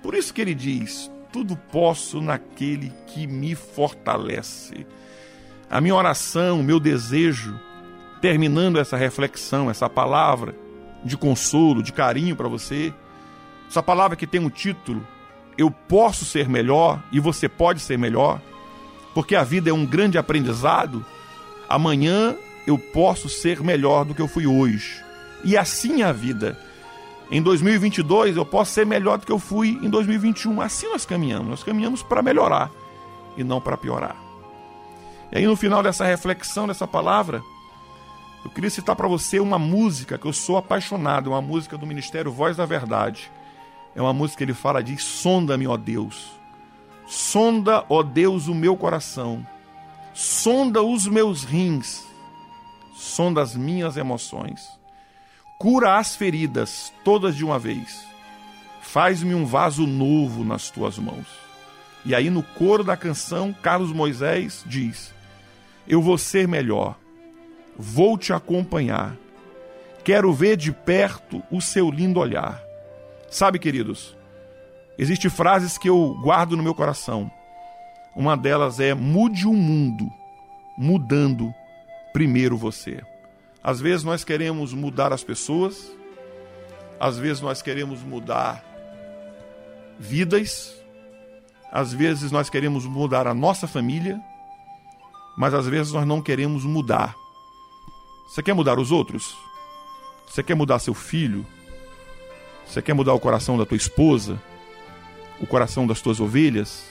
Por 0.02 0.14
isso 0.14 0.34
que 0.34 0.42
ele 0.42 0.54
diz: 0.54 1.12
Tudo 1.32 1.56
posso 1.56 2.22
naquele 2.22 2.94
que 3.08 3.28
me 3.28 3.56
fortalece. 3.56 4.86
A 5.70 5.82
minha 5.82 5.96
oração, 5.96 6.62
o 6.62 6.64
meu 6.64 6.80
desejo, 6.80 7.60
terminando 8.22 8.80
essa 8.80 8.96
reflexão, 8.96 9.70
essa 9.70 9.90
palavra 9.90 10.56
de 11.04 11.18
consolo, 11.18 11.84
de 11.84 11.92
carinho 11.92 12.36
para 12.36 12.48
você, 12.48 12.94
essa 13.70 13.84
palavra 13.84 14.16
que 14.16 14.28
tem 14.28 14.42
um 14.42 14.50
título: 14.50 15.06
eu 15.58 15.70
posso 15.70 16.26
ser 16.26 16.48
melhor 16.48 17.04
e 17.12 17.20
você 17.20 17.50
pode 17.50 17.80
ser 17.80 17.98
melhor, 17.98 18.42
porque 19.14 19.36
a 19.36 19.44
vida 19.44 19.70
é 19.70 19.74
um 19.74 19.86
grande 19.86 20.18
aprendizado, 20.18 21.06
amanhã 21.68 22.36
eu 22.66 22.78
posso 22.78 23.30
ser 23.30 23.62
melhor 23.62 24.06
do 24.06 24.14
que 24.14 24.22
eu 24.22 24.28
fui 24.28 24.46
hoje. 24.46 25.04
E 25.44 25.58
assim 25.58 26.02
é 26.02 26.06
a 26.06 26.12
vida. 26.12 26.58
Em 27.30 27.42
2022 27.42 28.38
eu 28.38 28.46
posso 28.46 28.72
ser 28.72 28.86
melhor 28.86 29.18
do 29.18 29.26
que 29.26 29.32
eu 29.32 29.40
fui 29.40 29.80
em 29.82 29.90
2021. 29.90 30.62
Assim 30.62 30.88
nós 30.90 31.06
caminhamos. 31.06 31.48
Nós 31.48 31.64
caminhamos 31.64 32.02
para 32.02 32.22
melhorar 32.22 32.72
e 33.36 33.44
não 33.44 33.60
para 33.60 33.76
piorar. 33.76 34.16
E 35.32 35.38
aí 35.38 35.46
no 35.46 35.56
final 35.56 35.84
dessa 35.84 36.06
reflexão, 36.06 36.68
dessa 36.68 36.88
palavra, 36.88 37.42
eu 38.46 38.52
queria 38.52 38.70
citar 38.70 38.96
para 38.96 39.08
você 39.08 39.40
uma 39.40 39.60
música 39.60 40.18
que 40.18 40.26
eu 40.26 40.32
sou 40.32 40.56
apaixonado, 40.56 41.32
uma 41.32 41.42
música 41.42 41.78
do 41.78 41.86
Ministério 41.86 42.32
Voz 42.32 42.56
da 42.56 42.66
Verdade. 42.66 43.30
É 43.94 44.02
uma 44.02 44.14
música 44.14 44.38
que 44.38 44.44
ele 44.46 44.54
fala 44.54 44.82
de 44.82 44.98
sonda-me, 44.98 45.68
ó 45.68 45.76
Deus. 45.76 46.32
Sonda, 47.06 47.84
ó 47.90 48.04
Deus, 48.04 48.48
o 48.48 48.56
meu 48.56 48.78
coração. 48.78 49.46
Sonda 50.14 50.82
os 50.82 51.06
meus 51.08 51.44
rins. 51.44 52.06
Sonda 52.96 53.42
as 53.42 53.56
minhas 53.56 53.98
emoções. 53.98 54.77
Cura 55.58 55.98
as 55.98 56.16
feridas, 56.16 56.94
todas 57.04 57.36
de 57.36 57.44
uma 57.44 57.58
vez. 57.58 58.06
Faz-me 58.82 59.34
um 59.34 59.46
vaso 59.46 59.86
novo 59.86 60.44
nas 60.44 60.70
tuas 60.70 60.98
mãos. 60.98 61.28
E 62.06 62.16
aí, 62.16 62.30
no 62.30 62.44
coro 62.44 62.84
da 62.84 62.96
canção, 62.96 63.54
Carlos 63.54 63.92
Moisés 63.92 64.64
diz: 64.66 65.14
Eu 65.88 66.02
vou 66.02 66.18
ser 66.18 66.48
melhor 66.48 66.96
vou 67.78 68.18
te 68.18 68.34
acompanhar. 68.34 69.16
Quero 70.04 70.34
ver 70.34 70.58
de 70.58 70.72
perto 70.72 71.44
o 71.52 71.62
seu 71.62 71.92
lindo 71.92 72.20
olhar. 72.20 72.62
Sabe, 73.30 73.60
queridos, 73.60 74.18
existem 74.98 75.30
frases 75.30 75.78
que 75.78 75.90
eu 75.90 76.18
guardo 76.22 76.58
no 76.58 76.64
meu 76.64 76.74
coração. 76.74 77.30
Uma 78.16 78.36
delas 78.36 78.80
é: 78.80 78.94
mude 78.94 79.46
o 79.46 79.54
mundo, 79.54 80.12
mudando 80.78 81.54
primeiro 82.14 82.58
você. 82.58 83.02
Às 83.68 83.82
vezes 83.82 84.04
nós 84.04 84.24
queremos 84.24 84.74
mudar 84.74 85.12
as 85.12 85.24
pessoas, 85.24 85.92
às 87.00 87.18
vezes 87.18 87.42
nós 87.42 87.62
queremos 87.62 88.02
mudar 88.02 88.64
vidas, 90.00 90.74
às 91.72 91.92
vezes 91.92 92.32
nós 92.32 92.50
queremos 92.50 92.86
mudar 92.86 93.28
a 93.28 93.34
nossa 93.34 93.68
família, 93.68 94.18
mas 95.38 95.54
às 95.54 95.68
vezes 95.68 95.92
nós 95.92 96.08
não 96.08 96.22
queremos 96.22 96.64
mudar 96.64 97.14
você 98.28 98.44
quer 98.44 98.54
mudar 98.54 98.78
os 98.78 98.92
outros? 98.92 99.38
Você 100.28 100.44
quer 100.44 100.54
mudar 100.54 100.80
seu 100.80 100.94
filho? 100.94 101.46
Você 102.66 102.82
quer 102.82 102.94
mudar 102.94 103.14
o 103.14 103.20
coração 103.20 103.58
da 103.58 103.66
tua 103.66 103.78
esposa? 103.78 104.38
O 105.40 105.48
coração 105.48 105.88
das 105.88 106.02
tuas 106.02 106.20
ovelhas? 106.20 106.86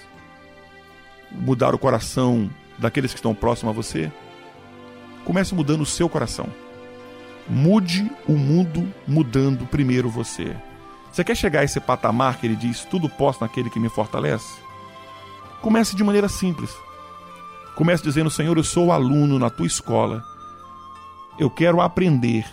Mudar 1.31 1.75
o 1.75 1.79
coração 1.79 2.51
daqueles 2.79 3.13
que 3.13 3.19
estão 3.19 3.35
próximos 3.35 3.71
a 3.71 3.77
você? 3.77 4.11
Comece 5.27 5.55
mudando 5.55 5.83
o 5.83 5.87
seu 5.87 6.09
coração. 6.09 6.49
Mude 7.49 8.11
o 8.27 8.33
mundo 8.33 8.93
mudando 9.07 9.67
primeiro 9.67 10.09
você. 10.09 10.57
Você 11.13 11.23
quer 11.23 11.37
chegar 11.37 11.61
a 11.61 11.65
esse 11.65 11.81
patamar 11.81 12.39
que 12.39 12.47
ele 12.47 12.57
diz: 12.57 12.85
tudo 12.85 13.09
posso 13.09 13.41
naquele 13.41 13.71
que 13.71 13.81
me 13.81 13.89
fortalece? 13.89 14.59
Comece 15.63 15.97
de 15.97 16.05
maneira 16.05 16.29
simples. 16.29 16.71
Comece 17.75 18.03
dizendo: 18.03 18.31
Senhor, 18.31 18.57
eu 18.57 18.65
sou 18.65 18.91
aluno 18.91 19.39
na 19.39 19.51
tua 19.51 19.67
escola 19.67 20.23
eu 21.39 21.51
quero 21.51 21.81
aprender. 21.81 22.47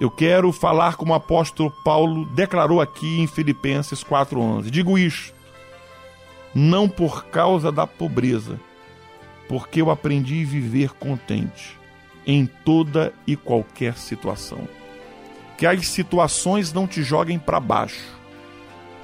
Eu 0.00 0.10
quero 0.10 0.50
falar 0.50 0.96
como 0.96 1.12
o 1.12 1.16
apóstolo 1.16 1.70
Paulo 1.84 2.24
declarou 2.26 2.80
aqui 2.80 3.20
em 3.20 3.26
Filipenses 3.26 4.02
4:11. 4.02 4.70
Digo 4.70 4.98
isto 4.98 5.34
não 6.54 6.88
por 6.88 7.24
causa 7.26 7.72
da 7.72 7.84
pobreza, 7.84 8.60
porque 9.48 9.82
eu 9.82 9.90
aprendi 9.90 10.44
a 10.44 10.46
viver 10.46 10.90
contente 10.92 11.76
em 12.26 12.46
toda 12.46 13.12
e 13.26 13.36
qualquer 13.36 13.96
situação. 13.96 14.68
Que 15.56 15.66
as 15.66 15.86
situações 15.86 16.72
não 16.72 16.86
te 16.86 17.02
joguem 17.02 17.38
para 17.38 17.60
baixo, 17.60 18.04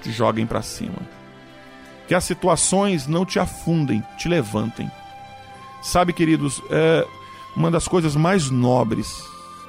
te 0.03 0.11
joguem 0.11 0.47
para 0.47 0.63
cima. 0.63 0.99
Que 2.09 2.15
as 2.15 2.25
situações 2.25 3.07
não 3.07 3.25
te 3.25 3.39
afundem, 3.39 4.03
te 4.19 4.29
levantem. 4.29 4.91
Sabe, 5.83 6.13
queridos, 6.13 6.61
é, 6.71 7.07
uma 7.57 7.71
das 7.71 7.87
coisas 7.87 8.17
mais 8.17 8.51
nobres, 8.51 9.25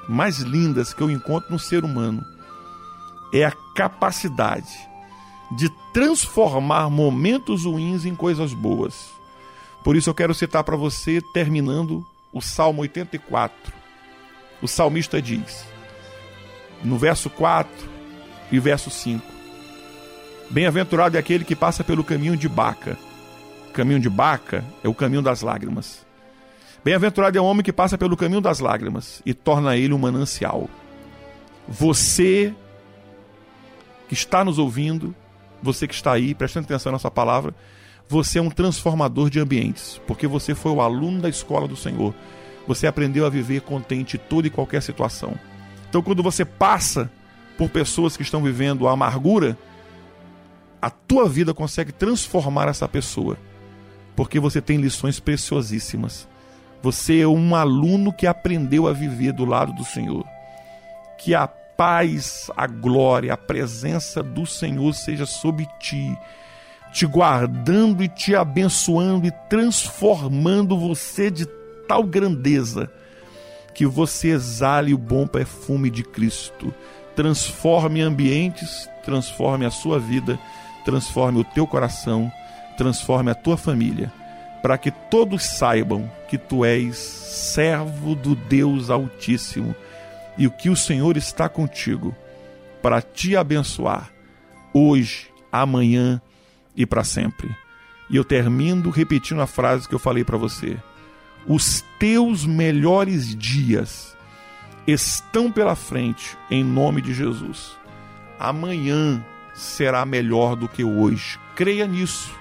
mais 0.08 0.40
lindas 0.40 0.94
que 0.94 1.02
eu 1.02 1.12
encontro 1.12 1.52
no 1.52 1.60
ser 1.60 1.84
humano 1.84 2.26
é 3.34 3.46
a 3.46 3.54
capacidade 3.76 4.90
de 5.52 5.70
transformar 5.94 6.90
momentos 6.90 7.66
ruins 7.66 8.06
em 8.06 8.16
coisas 8.16 8.54
boas. 8.54 9.10
Por 9.84 9.95
isso 9.95 10.10
eu 10.10 10.14
quero 10.14 10.34
citar 10.34 10.64
para 10.64 10.76
você, 10.76 11.22
terminando 11.34 12.06
o 12.32 12.41
Salmo 12.41 12.82
84. 12.82 13.73
O 14.61 14.67
salmista 14.67 15.21
diz, 15.21 15.65
no 16.84 16.97
verso 16.97 17.29
4 17.29 17.71
e 18.51 18.59
verso 18.59 18.89
5: 18.89 19.25
Bem-aventurado 20.49 21.17
é 21.17 21.19
aquele 21.19 21.43
que 21.43 21.55
passa 21.55 21.84
pelo 21.84 22.03
caminho 22.03 22.38
de 22.38 22.47
Baca. 22.47 22.97
O 23.69 23.73
caminho 23.73 23.99
de 23.99 24.09
Baca 24.09 24.63
é 24.84 24.88
o 24.88 24.93
caminho 24.93 25.21
das 25.21 25.41
lágrimas. 25.41 26.05
Bem-aventurado 26.84 27.38
é 27.38 27.41
o 27.41 27.45
homem 27.45 27.63
que 27.63 27.71
passa 27.71 27.97
pelo 27.97 28.17
caminho 28.17 28.41
das 28.41 28.59
lágrimas 28.59 29.21
e 29.25 29.34
torna 29.34 29.77
ele 29.77 29.93
um 29.93 29.99
manancial. 29.99 30.69
Você 31.67 32.53
que 34.07 34.13
está 34.13 34.43
nos 34.43 34.57
ouvindo, 34.57 35.15
você 35.61 35.88
que 35.88 35.93
está 35.93 36.11
aí, 36.11 36.34
prestando 36.34 36.65
atenção 36.65 36.91
nessa 36.91 37.09
palavra, 37.09 37.53
você 38.12 38.39
é 38.39 38.41
um 38.41 38.49
transformador 38.49 39.30
de 39.30 39.39
ambientes, 39.39 40.01
porque 40.05 40.28
você 40.28 40.53
foi 40.53 40.74
o 40.74 40.82
aluno 40.82 41.22
da 41.22 41.30
escola 41.30 41.66
do 41.66 41.78
Senhor. 41.78 42.14
Você 42.68 42.86
aprendeu 42.86 43.26
a 43.26 43.30
viver 43.30 43.62
contente 43.62 44.18
em 44.18 44.20
toda 44.20 44.47
e 44.47 44.49
qualquer 44.49 44.82
situação. 44.82 45.34
Então, 45.89 46.01
quando 46.01 46.22
você 46.22 46.43
passa 46.43 47.09
por 47.57 47.70
pessoas 47.70 48.18
que 48.18 48.24
estão 48.24 48.43
vivendo 48.43 48.86
a 48.86 48.91
amargura, 48.91 49.57
a 50.82 50.89
tua 50.89 51.30
vida 51.30 51.53
consegue 51.53 51.93
transformar 51.93 52.68
essa 52.68 52.86
pessoa, 52.86 53.38
porque 54.14 54.41
você 54.41 54.59
tem 54.59 54.76
lições 54.76 55.18
preciosíssimas. 55.18 56.28
Você 56.84 57.22
é 57.22 57.28
um 57.28 57.55
aluno 57.55 58.12
que 58.12 58.28
aprendeu 58.28 58.89
a 58.89 58.91
viver 58.91 59.32
do 59.32 59.45
lado 59.45 59.72
do 59.72 59.86
Senhor. 59.86 60.26
Que 61.18 61.34
a 61.34 61.47
paz, 61.47 62.51
a 62.57 62.68
glória, 62.68 63.32
a 63.32 63.38
presença 63.38 64.22
do 64.22 64.45
Senhor 64.45 64.93
seja 64.93 65.26
sobre 65.26 65.66
ti, 65.80 66.14
te 66.92 67.06
guardando 67.06 68.04
e 68.04 68.08
te 68.08 68.36
abençoando 68.36 69.28
e 69.28 69.32
transformando 69.50 70.78
você 70.78 71.32
de 71.32 71.46
tal 71.88 72.04
grandeza 72.04 72.92
que 73.74 73.86
você 73.86 74.30
exale 74.30 74.94
o 74.94 74.98
bom 74.98 75.26
perfume 75.26 75.89
de 75.89 76.04
Cristo. 76.04 76.74
Transforme 77.16 78.02
ambientes, 78.02 78.89
transforme 79.04 79.66
a 79.66 79.72
sua 79.72 80.00
vida, 80.00 80.39
transforme 80.84 81.39
o 81.39 81.44
teu 81.44 81.66
coração, 81.66 82.32
transforme 82.78 83.32
a 83.32 83.36
tua 83.36 83.58
família 83.58 84.12
para 84.62 84.78
que 84.78 84.92
todos 84.92 85.44
saibam 85.44 86.10
que 86.28 86.38
tu 86.38 86.64
és 86.64 86.96
servo 86.96 88.16
do 88.16 88.36
Deus 88.36 88.89
Altíssimo 88.89 89.76
e 90.38 90.46
o 90.46 90.52
que 90.52 90.70
o 90.70 90.76
Senhor 90.76 91.18
está 91.18 91.50
contigo 91.50 92.16
para 92.82 93.02
te 93.02 93.36
abençoar 93.36 94.12
hoje, 94.74 95.30
amanhã 95.52 96.22
e 96.76 96.86
para 96.86 97.03
sempre. 97.03 97.55
E 98.09 98.15
eu 98.15 98.24
termino 98.24 98.89
repetindo 98.89 99.41
a 99.41 99.47
frase 99.47 99.88
que 99.88 99.95
eu 99.95 99.99
falei 99.99 100.24
para 100.24 100.38
você. 100.38 100.78
Os 101.47 101.84
teus 101.97 102.45
melhores 102.45 103.36
dias 103.36 104.15
estão 104.86 105.51
pela 105.51 105.76
frente 105.76 106.38
em 106.49 106.63
nome 106.63 107.01
de 107.01 107.13
Jesus. 107.13 107.78
Amanhã 108.39 109.24
será 109.53 110.05
melhor 110.05 110.55
do 110.55 110.67
que 110.67 110.84
hoje. 110.84 111.39
Creia 111.55 111.88
nisso. 111.88 112.32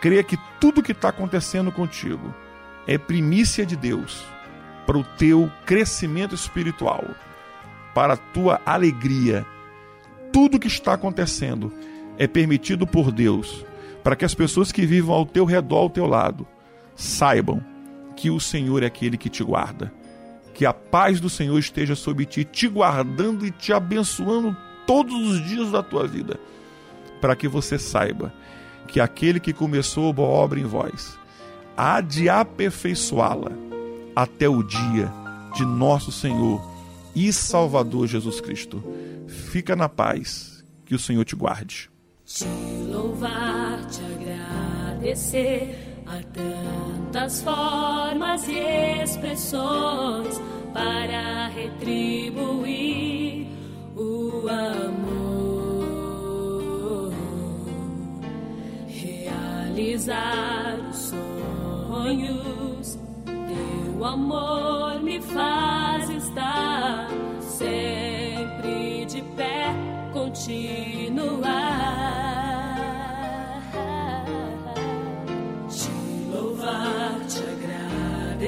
Creia 0.00 0.22
que 0.22 0.38
tudo 0.60 0.82
que 0.82 0.92
está 0.92 1.08
acontecendo 1.08 1.72
contigo 1.72 2.34
é 2.86 2.96
primícia 2.96 3.66
de 3.66 3.76
Deus 3.76 4.24
para 4.86 4.96
o 4.96 5.04
teu 5.04 5.50
crescimento 5.66 6.34
espiritual, 6.34 7.04
para 7.94 8.14
a 8.14 8.16
tua 8.16 8.60
alegria. 8.64 9.44
Tudo 10.32 10.58
que 10.58 10.68
está 10.68 10.94
acontecendo 10.94 11.72
é 12.18 12.26
permitido 12.26 12.86
por 12.86 13.10
Deus 13.12 13.64
para 14.02 14.16
que 14.16 14.24
as 14.24 14.34
pessoas 14.34 14.72
que 14.72 14.86
vivam 14.86 15.14
ao 15.14 15.26
teu 15.26 15.44
redor, 15.44 15.78
ao 15.78 15.90
teu 15.90 16.06
lado, 16.06 16.46
saibam 16.96 17.62
que 18.16 18.30
o 18.30 18.40
Senhor 18.40 18.82
é 18.82 18.86
aquele 18.86 19.16
que 19.16 19.28
te 19.28 19.44
guarda. 19.44 19.92
Que 20.54 20.66
a 20.66 20.72
paz 20.72 21.20
do 21.20 21.30
Senhor 21.30 21.58
esteja 21.58 21.94
sobre 21.94 22.24
ti, 22.24 22.44
te 22.44 22.66
guardando 22.66 23.46
e 23.46 23.50
te 23.50 23.72
abençoando 23.72 24.56
todos 24.86 25.14
os 25.14 25.46
dias 25.46 25.70
da 25.70 25.82
tua 25.82 26.06
vida, 26.06 26.40
para 27.20 27.36
que 27.36 27.46
você 27.46 27.78
saiba 27.78 28.32
que 28.88 28.98
aquele 28.98 29.38
que 29.38 29.52
começou 29.52 30.08
a 30.08 30.12
boa 30.12 30.28
obra 30.28 30.58
em 30.58 30.64
vós 30.64 31.18
há 31.76 32.00
de 32.00 32.28
aperfeiçoá-la 32.28 33.52
até 34.16 34.48
o 34.48 34.62
dia 34.62 35.12
de 35.54 35.64
nosso 35.64 36.10
Senhor 36.10 36.60
e 37.14 37.32
Salvador 37.32 38.06
Jesus 38.06 38.40
Cristo. 38.40 38.82
Fica 39.28 39.76
na 39.76 39.88
paz, 39.88 40.64
que 40.84 40.94
o 40.94 40.98
Senhor 40.98 41.24
te 41.24 41.36
guarde. 41.36 41.90
Te 42.28 42.44
louvar, 42.92 43.80
te 43.90 44.02
agradecer. 44.04 45.74
Há 46.06 46.20
tantas 46.32 47.42
formas 47.42 48.46
e 48.48 48.58
expressões 49.02 50.40
para 50.72 51.48
retribuir 51.48 53.46
o 53.96 54.46
amor, 54.48 55.92
realizar 58.86 60.78
os 60.90 61.12
sonhos. 61.88 62.98
Teu 63.24 64.04
amor 64.04 65.02
me 65.02 65.20
faz 65.20 66.08
estar 66.10 67.08
sempre 67.40 69.04
de 69.06 69.22
pé, 69.36 69.74
continuar. 70.12 71.77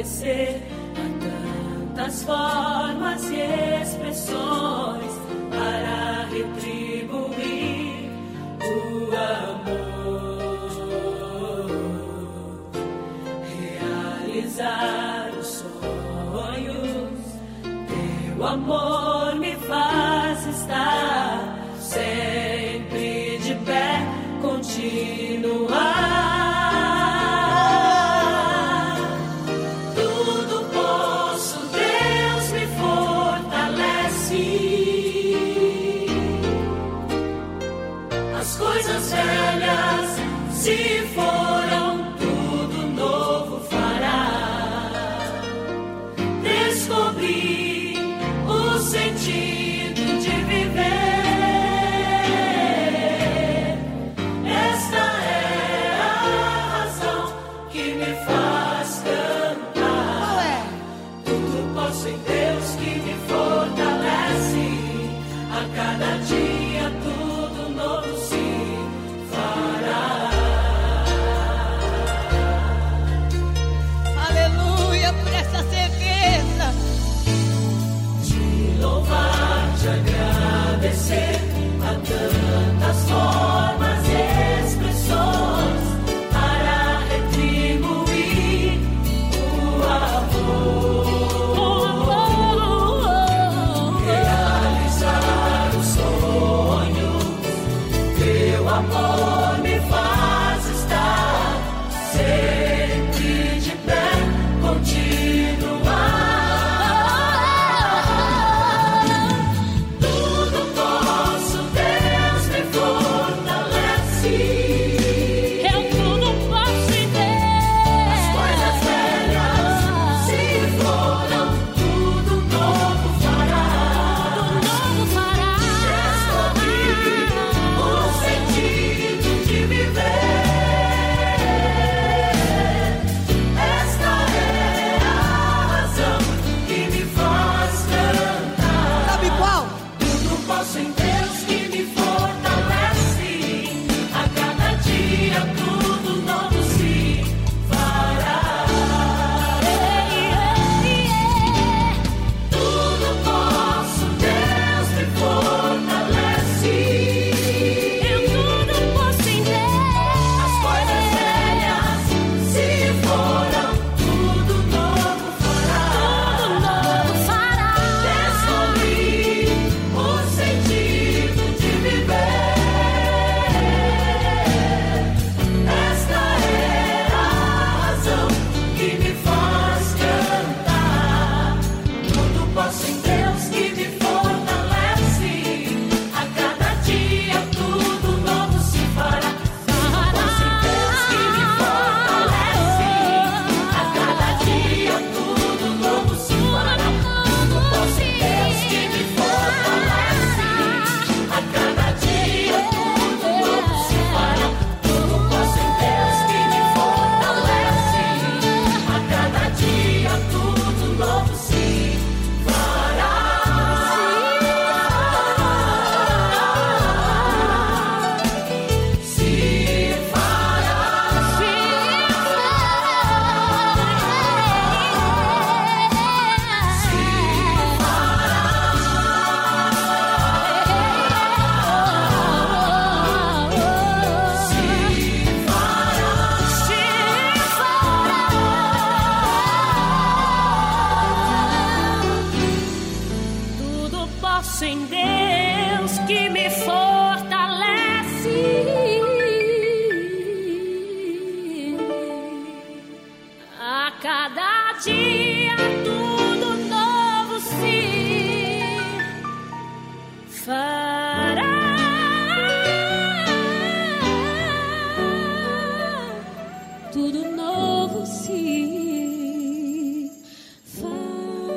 Agradecer 0.01 0.63
a 0.97 1.03
tantas 1.95 2.23
formas 2.23 3.31
e 3.31 3.37
expressões 3.83 5.13
para 5.51 6.25
retribuir 6.31 8.11
o 8.63 9.13
amor, 9.17 10.11
realizar 14.39 15.31
os 15.39 15.47
sonhos. 15.47 17.21
Teu 18.37 18.47
amor 18.47 19.30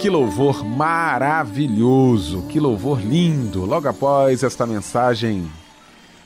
Que 0.04 0.10
louvor 0.10 0.66
maravilhoso, 0.66 2.42
que 2.50 2.60
louvor 2.60 3.00
lindo. 3.00 3.64
Logo 3.64 3.88
após 3.88 4.44
esta 4.44 4.68
mensagem 4.68 5.50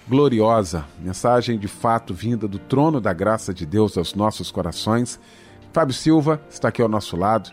gloriosa, 0.10 0.84
mensagem 1.00 1.60
de 1.60 1.68
fato 1.68 2.12
vinda 2.12 2.48
do 2.48 2.58
trono 2.58 3.00
da 3.00 3.14
graça 3.14 3.54
de 3.54 3.68
Deus 3.68 3.96
aos 3.96 4.16
nossos 4.16 4.50
corações. 4.50 5.20
Fábio 5.72 5.94
Silva 5.94 6.42
está 6.50 6.70
aqui 6.70 6.82
ao 6.82 6.90
nosso 6.90 7.16
lado, 7.16 7.52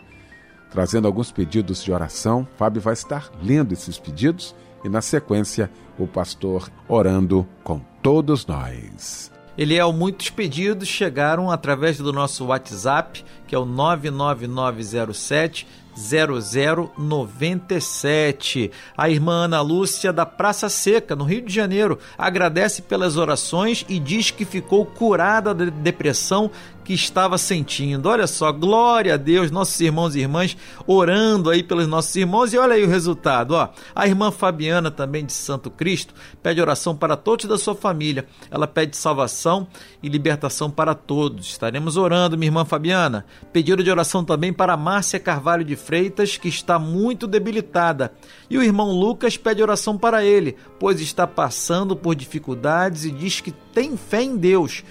trazendo 0.71 1.05
alguns 1.05 1.31
pedidos 1.31 1.83
de 1.83 1.91
oração. 1.91 2.47
Fábio 2.57 2.81
vai 2.81 2.93
estar 2.93 3.29
lendo 3.39 3.71
esses 3.71 3.99
pedidos 3.99 4.55
e, 4.83 4.89
na 4.89 5.01
sequência, 5.01 5.69
o 5.95 6.07
pastor 6.07 6.71
orando 6.87 7.47
com 7.63 7.79
todos 8.01 8.47
nós. 8.47 9.31
Eliel, 9.55 9.93
muitos 9.93 10.31
pedidos 10.31 10.87
chegaram 10.87 11.51
através 11.51 11.99
do 11.99 12.11
nosso 12.11 12.47
WhatsApp, 12.47 13.23
que 13.47 13.53
é 13.53 13.59
o 13.59 13.63
99907 13.63 15.84
0097. 15.95 18.71
A 18.97 19.09
irmã 19.09 19.45
Ana 19.45 19.61
Lúcia 19.61 20.11
da 20.11 20.25
Praça 20.25 20.67
Seca, 20.69 21.15
no 21.15 21.23
Rio 21.23 21.41
de 21.41 21.53
Janeiro, 21.53 21.97
agradece 22.17 22.81
pelas 22.81 23.15
orações 23.17 23.85
e 23.87 23.99
diz 23.99 24.31
que 24.31 24.45
ficou 24.45 24.83
curada 24.85 25.53
da 25.53 25.65
depressão 25.65 26.49
que 26.85 26.93
estava 26.93 27.37
sentindo. 27.37 28.07
Olha 28.07 28.27
só, 28.27 28.51
glória 28.51 29.15
a 29.15 29.17
Deus, 29.17 29.49
nossos 29.49 29.79
irmãos 29.81 30.15
e 30.15 30.19
irmãs 30.19 30.55
orando 30.85 31.49
aí 31.49 31.63
pelos 31.63 31.87
nossos 31.87 32.15
irmãos 32.15 32.53
e 32.53 32.57
olha 32.57 32.75
aí 32.75 32.83
o 32.83 32.87
resultado, 32.87 33.55
ó. 33.55 33.69
A 33.93 34.07
irmã 34.07 34.31
Fabiana 34.31 34.91
também 34.91 35.25
de 35.25 35.33
Santo 35.33 35.71
Cristo 35.71 36.13
pede 36.43 36.61
oração 36.61 36.95
para 36.95 37.17
todos 37.17 37.45
da 37.45 37.57
sua 37.57 37.73
família. 37.73 38.27
Ela 38.51 38.67
pede 38.67 38.95
salvação 38.95 39.67
e 40.01 40.07
libertação 40.07 40.69
para 40.69 40.93
todos. 40.93 41.47
Estaremos 41.47 41.97
orando, 41.97 42.37
minha 42.37 42.49
irmã 42.49 42.63
Fabiana. 42.63 43.25
Pedido 43.51 43.83
de 43.83 43.89
oração 43.89 44.23
também 44.23 44.53
para 44.53 44.77
Márcia 44.77 45.19
Carvalho 45.19 45.65
de 45.65 45.75
Freitas, 45.75 46.37
que 46.37 46.47
está 46.47 46.77
muito 46.77 47.25
debilitada. 47.25 48.13
E 48.47 48.59
o 48.59 48.63
irmão 48.63 48.91
Lucas 48.91 49.37
pede 49.37 49.63
oração 49.63 49.97
para 49.97 50.23
ele, 50.23 50.55
pois 50.79 51.01
está 51.01 51.25
passando 51.25 51.95
por 51.95 52.13
dificuldades 52.15 53.05
e 53.05 53.11
diz 53.11 53.41
que 53.41 53.51
tem 53.51 53.97
fé 53.97 54.21
em 54.21 54.37
Deus 54.37 54.83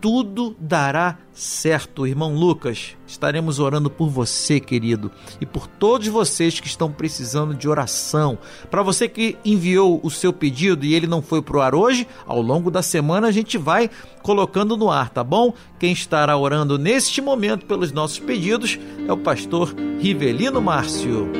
tudo 0.00 0.56
dará 0.58 1.18
certo. 1.32 2.06
Irmão 2.06 2.34
Lucas, 2.34 2.96
estaremos 3.06 3.58
orando 3.58 3.90
por 3.90 4.08
você, 4.08 4.58
querido, 4.58 5.10
e 5.40 5.46
por 5.46 5.66
todos 5.66 6.08
vocês 6.08 6.58
que 6.58 6.66
estão 6.66 6.90
precisando 6.90 7.54
de 7.54 7.68
oração. 7.68 8.38
Para 8.70 8.82
você 8.82 9.08
que 9.08 9.36
enviou 9.44 10.00
o 10.02 10.10
seu 10.10 10.32
pedido 10.32 10.84
e 10.84 10.94
ele 10.94 11.06
não 11.06 11.20
foi 11.20 11.42
pro 11.42 11.60
ar 11.60 11.74
hoje, 11.74 12.06
ao 12.26 12.40
longo 12.40 12.70
da 12.70 12.82
semana 12.82 13.28
a 13.28 13.32
gente 13.32 13.58
vai 13.58 13.90
colocando 14.22 14.76
no 14.76 14.90
ar, 14.90 15.10
tá 15.10 15.22
bom? 15.22 15.52
Quem 15.78 15.92
estará 15.92 16.36
orando 16.36 16.78
neste 16.78 17.20
momento 17.20 17.66
pelos 17.66 17.92
nossos 17.92 18.18
pedidos 18.18 18.78
é 19.06 19.12
o 19.12 19.18
pastor 19.18 19.74
Rivelino 19.98 20.60
Márcio. 20.60 21.30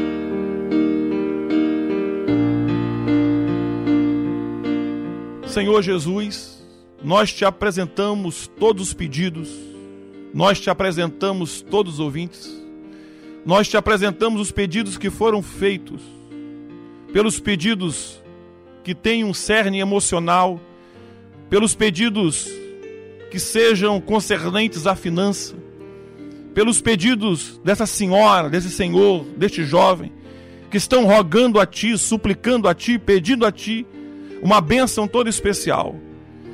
Senhor 5.47 5.83
Jesus, 5.83 6.60
nós 7.03 7.33
te 7.33 7.45
apresentamos 7.45 8.51
todos 8.59 8.89
os 8.89 8.95
pedidos, 8.95 9.49
nós 10.35 10.61
te 10.61 10.69
apresentamos 10.69 11.63
todos 11.63 11.95
os 11.95 12.01
ouvintes, 12.01 12.51
nós 13.45 13.69
te 13.69 13.77
apresentamos 13.77 14.41
os 14.41 14.53
pedidos 14.53 14.99
que 14.99 15.09
foram 15.09 15.43
feitos, 15.43 16.03
pelos 17.13 17.41
pedidos 17.41 18.23
que 18.85 18.95
têm 18.95 19.25
um 19.25 19.33
cerne 19.33 19.81
emocional, 19.81 20.61
pelos 21.49 21.75
pedidos 21.75 22.49
que 23.31 23.39
sejam 23.39 24.01
concernentes 24.01 24.87
à 24.87 24.95
finança, 24.95 25.55
pelos 26.55 26.81
pedidos 26.81 27.61
dessa 27.65 27.87
senhora, 27.87 28.51
desse 28.51 28.71
senhor, 28.71 29.25
deste 29.37 29.65
jovem, 29.65 30.13
que 30.71 30.77
estão 30.77 31.07
rogando 31.07 31.59
a 31.59 31.67
ti, 31.67 31.97
suplicando 31.97 32.69
a 32.69 32.75
ti, 32.75 32.99
pedindo 32.99 33.47
a 33.47 33.51
ti 33.51 33.87
uma 34.43 34.61
bênção 34.61 35.09
toda 35.09 35.31
especial. 35.31 35.97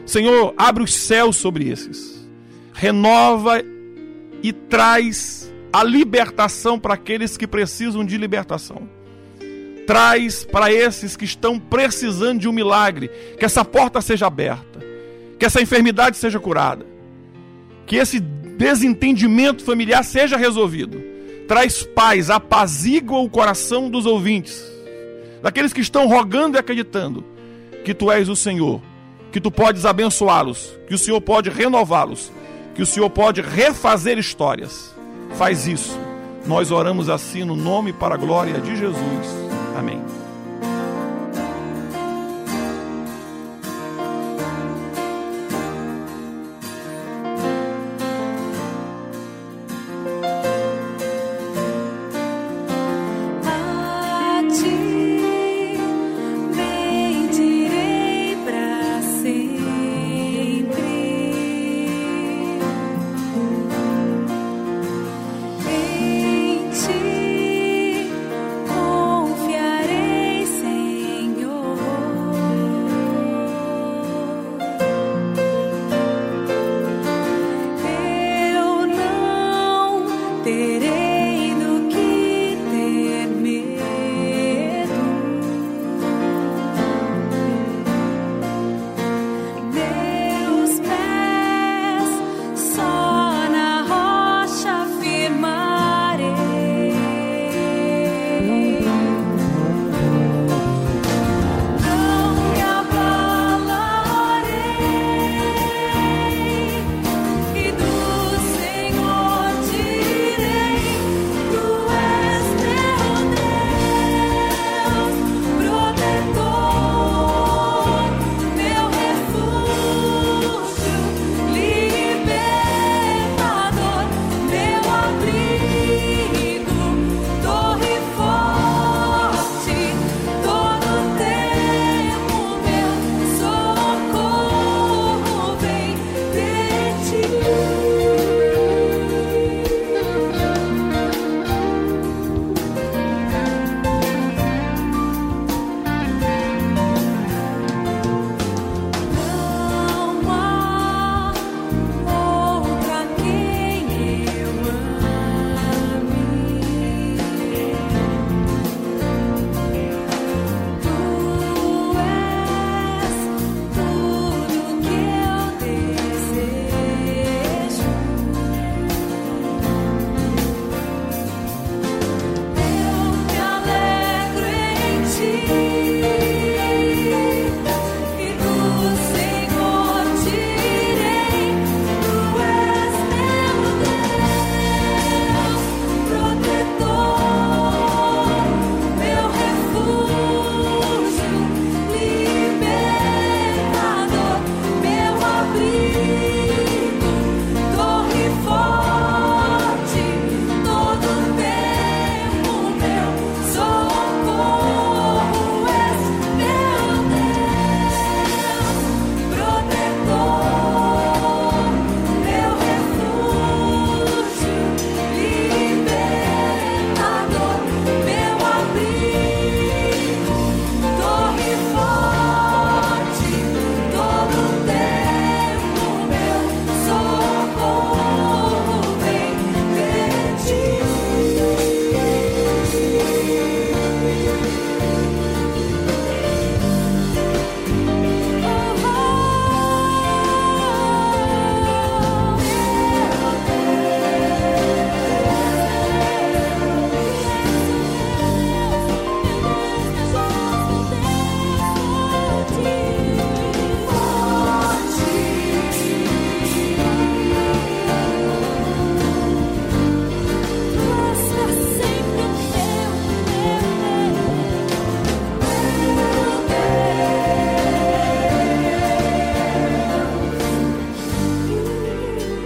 Senhor, 0.07 0.55
abre 0.57 0.85
os 0.85 0.95
céus 0.95 1.37
sobre 1.37 1.69
esses, 1.69 2.25
renova 2.73 3.61
e 4.41 4.53
traz 4.53 5.53
a 5.73 5.83
libertação 5.83 6.79
para 6.79 6.95
aqueles 6.95 7.37
que 7.37 7.47
precisam 7.47 8.05
de 8.05 8.17
libertação. 8.17 8.89
Traz 9.85 10.45
para 10.45 10.73
esses 10.73 11.17
que 11.17 11.25
estão 11.25 11.59
precisando 11.59 12.39
de 12.39 12.49
um 12.49 12.53
milagre, 12.53 13.11
que 13.37 13.45
essa 13.45 13.65
porta 13.65 14.01
seja 14.01 14.29
aberta, 14.29 14.81
que 15.39 15.45
essa 15.45 15.61
enfermidade 15.61 16.17
seja 16.17 16.39
curada, 16.39 16.87
que 17.85 17.97
esse 17.97 18.21
desentendimento 18.21 19.65
familiar 19.65 20.05
seja 20.05 20.37
resolvido. 20.37 21.03
Traz 21.49 21.83
paz, 21.83 22.31
apazigua 22.31 23.19
o 23.19 23.31
coração 23.31 23.91
dos 23.91 24.07
ouvintes, 24.07 24.65
daqueles 25.43 25.73
que 25.73 25.81
estão 25.81 26.07
rogando 26.07 26.57
e 26.57 26.61
acreditando 26.61 27.25
que 27.85 27.93
tu 27.93 28.11
és 28.11 28.29
o 28.29 28.37
Senhor 28.37 28.81
que 29.37 29.41
tu 29.41 29.51
podes 29.51 29.85
abençoá-los, 29.85 30.79
que 30.89 30.95
o 30.95 30.99
Senhor 30.99 31.21
pode 31.21 31.51
renová-los, 31.51 32.33
que 32.75 32.81
o 32.81 32.87
Senhor 32.87 33.11
pode 33.11 33.43
refazer 33.43 34.17
histórias. 34.17 34.95
Faz 35.37 35.67
isso. 35.67 35.95
Nós 36.47 36.71
oramos 36.71 37.11
assim 37.11 37.45
no 37.45 37.55
nome 37.55 37.93
para 37.93 38.15
a 38.15 38.17
glória 38.17 38.59
de 38.59 38.75
Jesus. 38.75 39.27
Amém. 39.79 40.01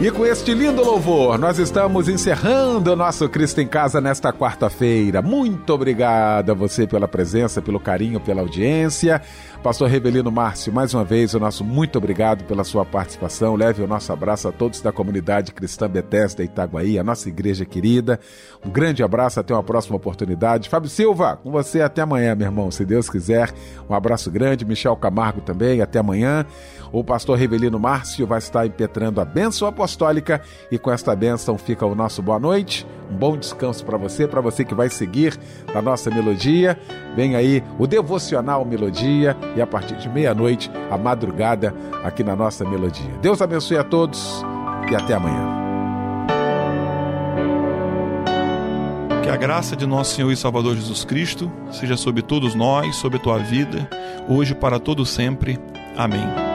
E 0.02 0.10
com 0.10 0.24
este 0.24 0.54
lindo 0.54 0.82
louvor, 0.82 1.36
nós 1.36 1.58
estamos 1.58 2.08
encerrando 2.08 2.94
o 2.94 2.96
nosso 2.96 3.28
Cristo 3.28 3.60
em 3.60 3.66
Casa 3.66 4.00
nesta 4.00 4.32
quarta-feira. 4.32 5.20
Muito 5.20 5.74
obrigado 5.74 6.52
a 6.52 6.54
você 6.54 6.86
pela 6.86 7.06
presença, 7.06 7.60
pelo 7.60 7.78
carinho, 7.78 8.18
pela 8.18 8.40
audiência. 8.40 9.20
Pastor 9.62 9.90
Rebelino 9.90 10.32
Márcio, 10.32 10.72
mais 10.72 10.94
uma 10.94 11.04
vez, 11.04 11.34
o 11.34 11.38
nosso 11.38 11.62
muito 11.62 11.98
obrigado 11.98 12.44
pela 12.44 12.64
sua 12.64 12.82
participação. 12.82 13.54
Leve 13.54 13.82
o 13.82 13.86
nosso 13.86 14.10
abraço 14.10 14.48
a 14.48 14.52
todos 14.52 14.80
da 14.80 14.90
comunidade 14.90 15.52
cristã 15.52 15.86
Bethesda 15.86 16.42
Itaguaí, 16.42 16.98
a 16.98 17.04
nossa 17.04 17.28
igreja 17.28 17.66
querida. 17.66 18.18
Um 18.64 18.70
grande 18.70 19.02
abraço, 19.02 19.38
até 19.38 19.52
uma 19.52 19.62
próxima 19.62 19.96
oportunidade. 19.96 20.70
Fábio 20.70 20.88
Silva, 20.88 21.36
com 21.36 21.50
você 21.50 21.82
até 21.82 22.00
amanhã, 22.00 22.34
meu 22.34 22.46
irmão, 22.46 22.70
se 22.70 22.86
Deus 22.86 23.10
quiser. 23.10 23.52
Um 23.86 23.94
abraço 23.94 24.30
grande. 24.30 24.64
Michel 24.64 24.96
Camargo 24.96 25.42
também, 25.42 25.82
até 25.82 25.98
amanhã. 25.98 26.46
O 26.92 27.04
pastor 27.04 27.38
Rebelino 27.38 27.78
Márcio 27.78 28.26
vai 28.26 28.38
estar 28.38 28.66
impetrando 28.66 29.20
a 29.20 29.24
bênção 29.24 29.68
apostólica 29.68 30.40
e 30.70 30.78
com 30.78 30.90
esta 30.90 31.14
bênção 31.14 31.56
fica 31.56 31.86
o 31.86 31.94
nosso 31.94 32.20
boa 32.20 32.38
noite. 32.38 32.86
Um 33.10 33.16
bom 33.16 33.36
descanso 33.36 33.84
para 33.84 33.96
você, 33.96 34.26
para 34.26 34.40
você 34.40 34.64
que 34.64 34.74
vai 34.74 34.88
seguir 34.88 35.38
na 35.72 35.80
nossa 35.80 36.10
melodia. 36.10 36.78
Vem 37.14 37.36
aí 37.36 37.62
o 37.78 37.86
devocional 37.86 38.64
Melodia 38.64 39.36
e 39.56 39.60
a 39.60 39.66
partir 39.66 39.96
de 39.96 40.08
meia-noite 40.08 40.70
a 40.90 40.98
madrugada 40.98 41.74
aqui 42.02 42.24
na 42.24 42.34
nossa 42.34 42.64
melodia. 42.64 43.10
Deus 43.20 43.40
abençoe 43.40 43.78
a 43.78 43.84
todos 43.84 44.44
e 44.90 44.94
até 44.94 45.14
amanhã. 45.14 45.60
Que 49.22 49.28
a 49.28 49.36
graça 49.36 49.76
de 49.76 49.86
nosso 49.86 50.16
Senhor 50.16 50.32
e 50.32 50.36
Salvador 50.36 50.74
Jesus 50.74 51.04
Cristo 51.04 51.50
seja 51.70 51.96
sobre 51.96 52.22
todos 52.22 52.54
nós, 52.54 52.96
sobre 52.96 53.18
a 53.18 53.20
tua 53.20 53.38
vida, 53.38 53.88
hoje 54.28 54.54
para 54.54 54.80
todo 54.80 55.06
sempre. 55.06 55.58
Amém. 55.96 56.49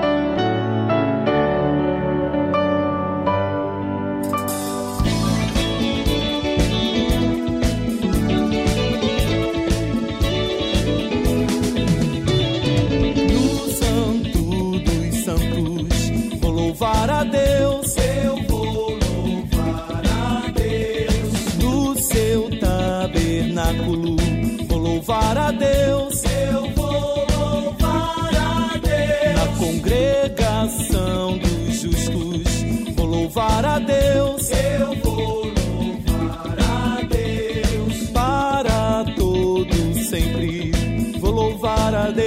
a 42.05 42.11
Deus. 42.11 42.25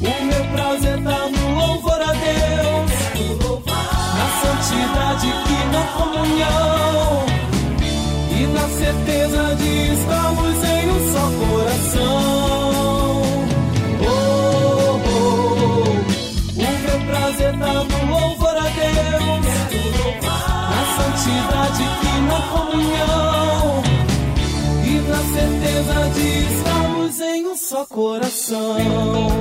O 0.00 0.24
meu 0.24 0.44
prazer 0.52 1.02
tá 1.02 1.28
no 1.28 1.54
louvor 1.58 2.00
a 2.02 2.12
Deus, 2.12 2.90
na 4.18 4.26
santidade 4.42 5.28
que 5.46 5.58
na 5.72 5.84
comunhão 5.96 7.24
e 8.38 8.40
na 8.48 8.66
certeza 8.68 9.56
de 9.56 9.72
estarmos 9.94 10.58
em 10.64 10.90
um 10.90 11.00
só 11.12 11.24
coração. 11.38 12.39
coração. 27.86 29.39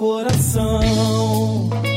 Coração. 0.00 1.89